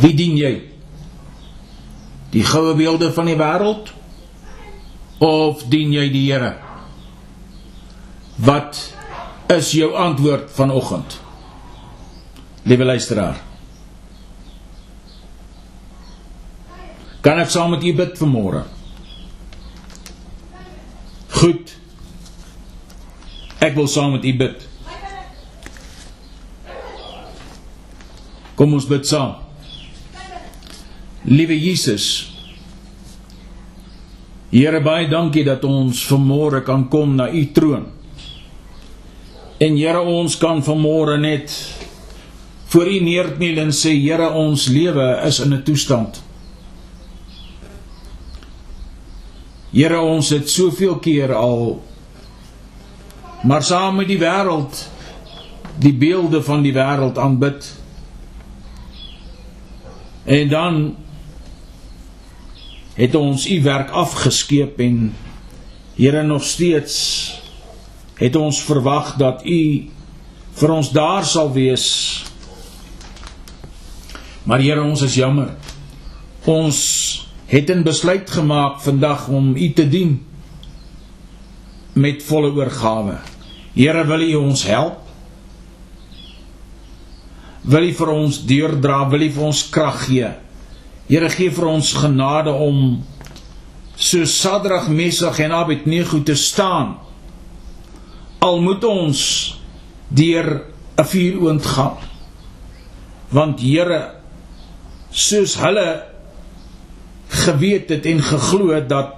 Wie 0.00 0.14
dien 0.16 0.38
jy? 0.38 0.54
Die 2.32 2.44
goue 2.46 2.72
beelde 2.78 3.10
van 3.12 3.28
die 3.28 3.36
wêreld 3.36 3.92
of 5.20 5.66
dien 5.68 5.92
jy 5.92 6.08
die 6.12 6.24
Here? 6.30 6.69
Wat 8.40 8.80
is 9.52 9.72
jou 9.76 9.94
antwoord 9.94 10.50
vanoggend? 10.54 11.20
Liewe 12.62 12.84
luisteraar, 12.84 13.40
Kan 17.20 17.40
ek 17.42 17.50
saam 17.52 17.74
met 17.74 17.84
u 17.84 17.92
bid 17.96 18.16
vanmôre? 18.16 18.62
Goed. 21.36 21.74
Ek 23.60 23.76
wil 23.76 23.88
saam 23.92 24.14
met 24.16 24.24
u 24.24 24.32
bid. 24.40 24.64
Kom 28.56 28.72
ons 28.76 28.88
bid 28.88 29.04
saam. 29.08 29.36
Liewe 31.28 31.56
Jesus. 31.60 32.08
Here 34.50 34.80
baie 34.80 35.08
dankie 35.08 35.44
dat 35.44 35.64
ons 35.68 36.00
vanmôre 36.08 36.64
kan 36.64 36.88
kom 36.88 37.18
na 37.20 37.28
u 37.28 37.44
troon. 37.52 37.84
En 39.60 39.76
Here 39.76 40.00
ons 40.00 40.36
kan 40.40 40.62
vanmôre 40.64 41.18
net 41.20 41.52
voor 42.72 42.88
u 42.88 43.00
neerkniel 43.04 43.60
en 43.66 43.74
sê 43.76 43.92
Here 43.98 44.30
ons 44.32 44.66
lewe 44.72 45.08
is 45.26 45.40
in 45.44 45.54
'n 45.54 45.62
toestand 45.62 46.22
Here 49.70 50.00
ons 50.00 50.30
het 50.30 50.50
soveel 50.50 50.98
keer 50.98 51.34
al 51.34 51.82
maar 53.42 53.62
saam 53.62 53.96
met 53.96 54.08
die 54.08 54.18
wêreld 54.20 54.90
die 55.80 55.94
beelde 55.96 56.42
van 56.44 56.62
die 56.62 56.72
wêreld 56.76 57.18
aanbid. 57.18 57.74
En 60.24 60.48
dan 60.48 60.96
het 62.94 63.14
ons 63.14 63.48
u 63.48 63.62
werk 63.62 63.90
afgeskeep 63.90 64.80
en 64.80 65.14
Here 65.94 66.22
nog 66.22 66.44
steeds 66.44 67.39
het 68.20 68.36
ons 68.36 68.60
verwag 68.68 69.14
dat 69.20 69.44
u 69.48 69.88
vir 70.60 70.70
ons 70.74 70.92
daar 70.92 71.24
sal 71.24 71.52
wees. 71.52 71.88
Maar 74.44 74.60
Here 74.60 74.82
ons 74.82 75.02
is 75.02 75.16
jammer. 75.16 75.54
Ons 76.44 76.78
het 77.50 77.70
'n 77.70 77.82
besluit 77.82 78.30
gemaak 78.30 78.80
vandag 78.80 79.28
om 79.28 79.56
U 79.56 79.72
te 79.72 79.88
dien 79.88 80.26
met 81.92 82.22
volle 82.22 82.52
oorgawe. 82.52 83.18
Here, 83.74 84.06
wil 84.06 84.20
U 84.20 84.34
ons 84.34 84.62
help? 84.62 84.98
Wil 87.60 87.82
U 87.82 87.92
vir 87.92 88.08
ons 88.08 88.44
deurdra, 88.46 89.08
wil 89.08 89.20
U 89.20 89.30
vir 89.30 89.44
ons 89.44 89.68
krag 89.68 90.04
gee? 90.04 90.30
Here, 91.06 91.30
gee 91.30 91.50
vir 91.50 91.66
ons 91.66 91.92
genade 91.92 92.52
om 92.52 93.04
so 93.96 94.24
Sadrag, 94.24 94.88
Mesach 94.88 95.38
en 95.38 95.52
Abednego 95.52 96.22
te 96.22 96.34
staan. 96.34 96.96
Al 98.40 98.60
moet 98.60 98.84
ons 98.84 99.20
deur 100.08 100.62
'n 100.96 101.04
vuuroond 101.04 101.66
gaan. 101.66 101.96
Want 103.28 103.60
Here, 103.60 104.14
soos 105.10 105.56
hulle 105.58 106.04
geweet 107.28 107.88
het 107.88 108.06
en 108.06 108.22
geglo 108.22 108.72
het 108.74 108.88
dat 108.88 109.14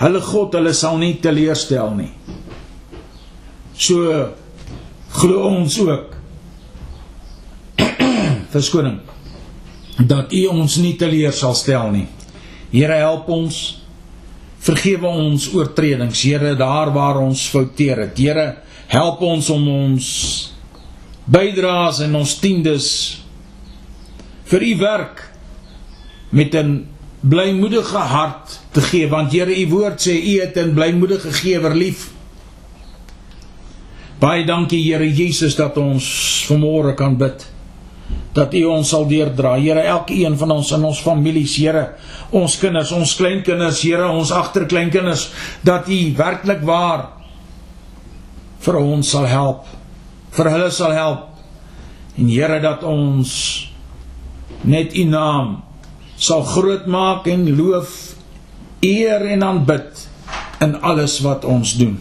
hulle 0.00 0.20
God 0.20 0.54
hulle 0.56 0.72
sal 0.72 0.98
nie 0.98 1.14
teleurstel 1.20 1.90
nie. 1.94 2.10
So 3.76 4.28
glo 5.14 5.48
ons 5.48 5.78
ook 5.78 6.14
verskoning 8.54 9.00
dat 9.98 10.32
U 10.32 10.46
ons 10.50 10.76
nie 10.82 10.96
teleur 10.98 11.32
sal 11.32 11.54
stel 11.54 11.90
nie. 11.94 12.06
Here 12.72 12.98
help 13.04 13.28
ons. 13.30 13.83
Vergewe 14.64 15.10
ons 15.10 15.50
oortredings, 15.52 16.22
Here, 16.24 16.54
daar 16.56 16.92
waar 16.94 17.20
ons 17.20 17.42
fouteer 17.52 18.06
het. 18.06 18.18
Here, 18.18 18.46
help 18.88 19.20
ons 19.20 19.50
om 19.52 19.66
ons 19.68 20.06
bydraes 21.24 22.00
en 22.04 22.16
ons 22.20 22.34
tiendes 22.40 22.88
vir 24.48 24.64
u 24.64 24.72
werk 24.80 25.22
met 26.30 26.54
'n 26.54 26.86
blymoedige 27.20 27.98
hart 27.98 28.60
te 28.72 28.80
gee, 28.80 29.08
want 29.08 29.32
Here, 29.32 29.52
u 29.52 29.68
woord 29.68 30.00
sê 30.00 30.16
u 30.16 30.40
het 30.40 30.56
'n 30.56 30.74
blymoedige 30.74 31.32
gewer 31.32 31.74
lief. 31.74 32.10
Baie 34.18 34.44
dankie 34.44 34.82
Here 34.82 35.14
Jesus 35.14 35.54
dat 35.54 35.76
ons 35.76 36.04
vanmôre 36.48 36.94
kan 36.94 37.16
bid 37.16 37.53
dat 38.34 38.54
U 38.54 38.64
ons 38.74 38.88
sal 38.90 39.06
deurdra. 39.08 39.54
Here, 39.62 39.84
elkeen 39.94 40.36
van 40.38 40.56
ons 40.56 40.72
in 40.74 40.84
ons 40.84 41.02
families, 41.02 41.54
Here, 41.56 41.84
ons 42.34 42.56
kinders, 42.58 42.92
ons 42.92 43.14
kleinkinders, 43.18 43.82
Here, 43.86 44.08
ons 44.10 44.32
agterkleinkinders, 44.34 45.28
dat 45.66 45.88
U 45.88 45.98
werklik 46.18 46.64
waar 46.66 47.06
vir 48.64 48.80
ons 48.80 49.12
sal 49.14 49.28
help. 49.30 49.68
Vir 50.34 50.50
hulle 50.50 50.70
sal 50.74 50.96
help. 50.96 51.28
En 52.18 52.30
Here, 52.30 52.58
dat 52.62 52.82
ons 52.86 53.30
net 54.66 54.96
U 54.98 55.04
naam 55.06 55.60
sal 56.18 56.42
groot 56.46 56.86
maak 56.90 57.28
en 57.30 57.46
loof, 57.56 58.14
eer 58.84 59.22
en 59.34 59.42
aanbid 59.44 60.02
in 60.64 60.74
alles 60.82 61.18
wat 61.24 61.44
ons 61.46 61.74
doen. 61.78 61.96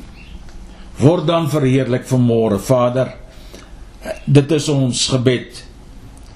Word 1.02 1.28
dan 1.28 1.50
verheerlik 1.50 2.06
vanmôre, 2.08 2.60
Vader. 2.62 3.14
Dit 4.26 4.52
is 4.54 4.68
ons 4.70 5.08
gebed 5.14 5.62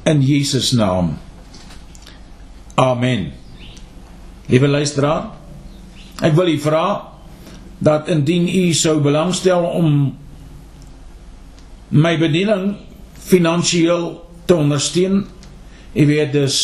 in 0.07 0.21
Jesus 0.23 0.71
naam. 0.71 1.17
Amen. 2.79 3.31
Liewe 4.47 4.67
luisteraar, 4.71 5.33
ek 6.23 6.35
wil 6.37 6.53
u 6.53 6.57
vra 6.63 6.85
dat 7.83 8.07
indien 8.09 8.47
u 8.47 8.71
sou 8.73 8.97
belangstel 9.03 9.65
om 9.67 9.89
my 11.91 12.13
bediening 12.19 12.77
finansiëel 13.27 14.07
te 14.47 14.55
ondersteun, 14.55 15.25
u 15.93 16.05
weet 16.07 16.31
dis 16.31 16.57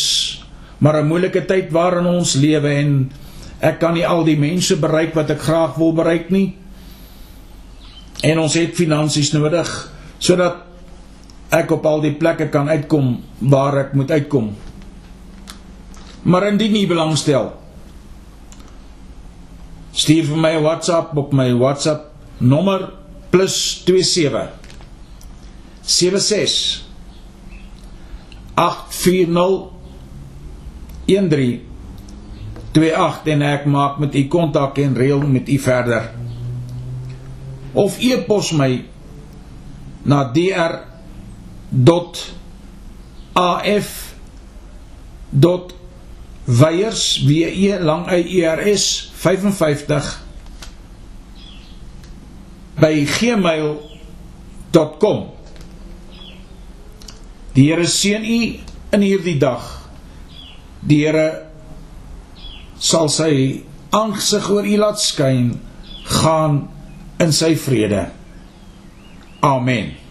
maar 0.78 1.00
'n 1.02 1.06
moeilike 1.06 1.44
tyd 1.44 1.70
waarin 1.70 2.06
ons 2.06 2.34
lewe 2.34 2.68
en 2.68 3.12
ek 3.60 3.78
kan 3.78 3.94
nie 3.94 4.06
al 4.06 4.24
die 4.24 4.38
mense 4.38 4.76
bereik 4.76 5.14
wat 5.14 5.30
ek 5.30 5.40
graag 5.40 5.74
wil 5.74 5.92
bereik 5.92 6.30
nie. 6.30 6.56
En 8.22 8.38
ons 8.38 8.54
het 8.54 8.74
finansies 8.74 9.32
nodig 9.32 9.92
sodat 10.18 10.56
ek 11.54 11.70
op 11.76 11.86
al 11.86 12.00
die 12.04 12.14
plekke 12.18 12.48
kan 12.52 12.68
uitkom 12.68 13.16
waar 13.38 13.76
ek 13.86 13.92
moet 13.94 14.10
uitkom. 14.10 14.52
Maar 16.24 16.48
indien 16.52 16.76
jy 16.76 16.86
belangstel, 16.88 17.52
stuur 19.92 20.24
vir 20.30 20.36
my 20.36 20.52
'n 20.56 20.62
WhatsApp 20.62 21.16
op 21.16 21.32
my 21.32 21.52
WhatsApp 21.54 22.10
nommer 22.38 22.90
+27 23.30 24.48
76 25.82 26.82
840 28.54 29.74
13 31.06 31.60
28 32.74 33.32
en 33.34 33.42
ek 33.42 33.66
maak 33.70 33.98
met 34.02 34.14
u 34.14 34.24
kontak 34.28 34.78
en 34.82 34.96
reël 34.96 35.22
met 35.26 35.48
u 35.48 35.58
verder. 35.58 36.10
Of 37.72 37.98
e-pos 38.02 38.52
my 38.52 38.84
na 40.02 40.24
dr 40.32 40.93
af 43.34 44.14
dot 45.30 45.74
weiers 46.44 47.22
w 47.26 47.42
e 47.42 47.78
lang 47.78 48.08
y 48.08 48.40
e 48.40 48.46
r 48.46 48.76
s 48.76 49.10
55 49.14 50.18
by 52.80 53.06
gmail.com 53.06 55.26
Die 57.54 57.70
Here 57.70 57.86
seën 57.86 58.24
u 58.26 58.40
in 58.90 59.02
hierdie 59.02 59.38
dag. 59.38 59.62
Die 60.82 61.04
Here 61.06 61.46
sal 62.82 63.08
sy 63.08 63.62
aangesig 63.94 64.48
oor 64.50 64.66
u 64.66 64.78
laat 64.80 64.98
skyn 64.98 65.52
gaan 66.18 66.64
in 67.22 67.32
sy 67.32 67.54
vrede. 67.54 68.08
Amen. 69.40 70.03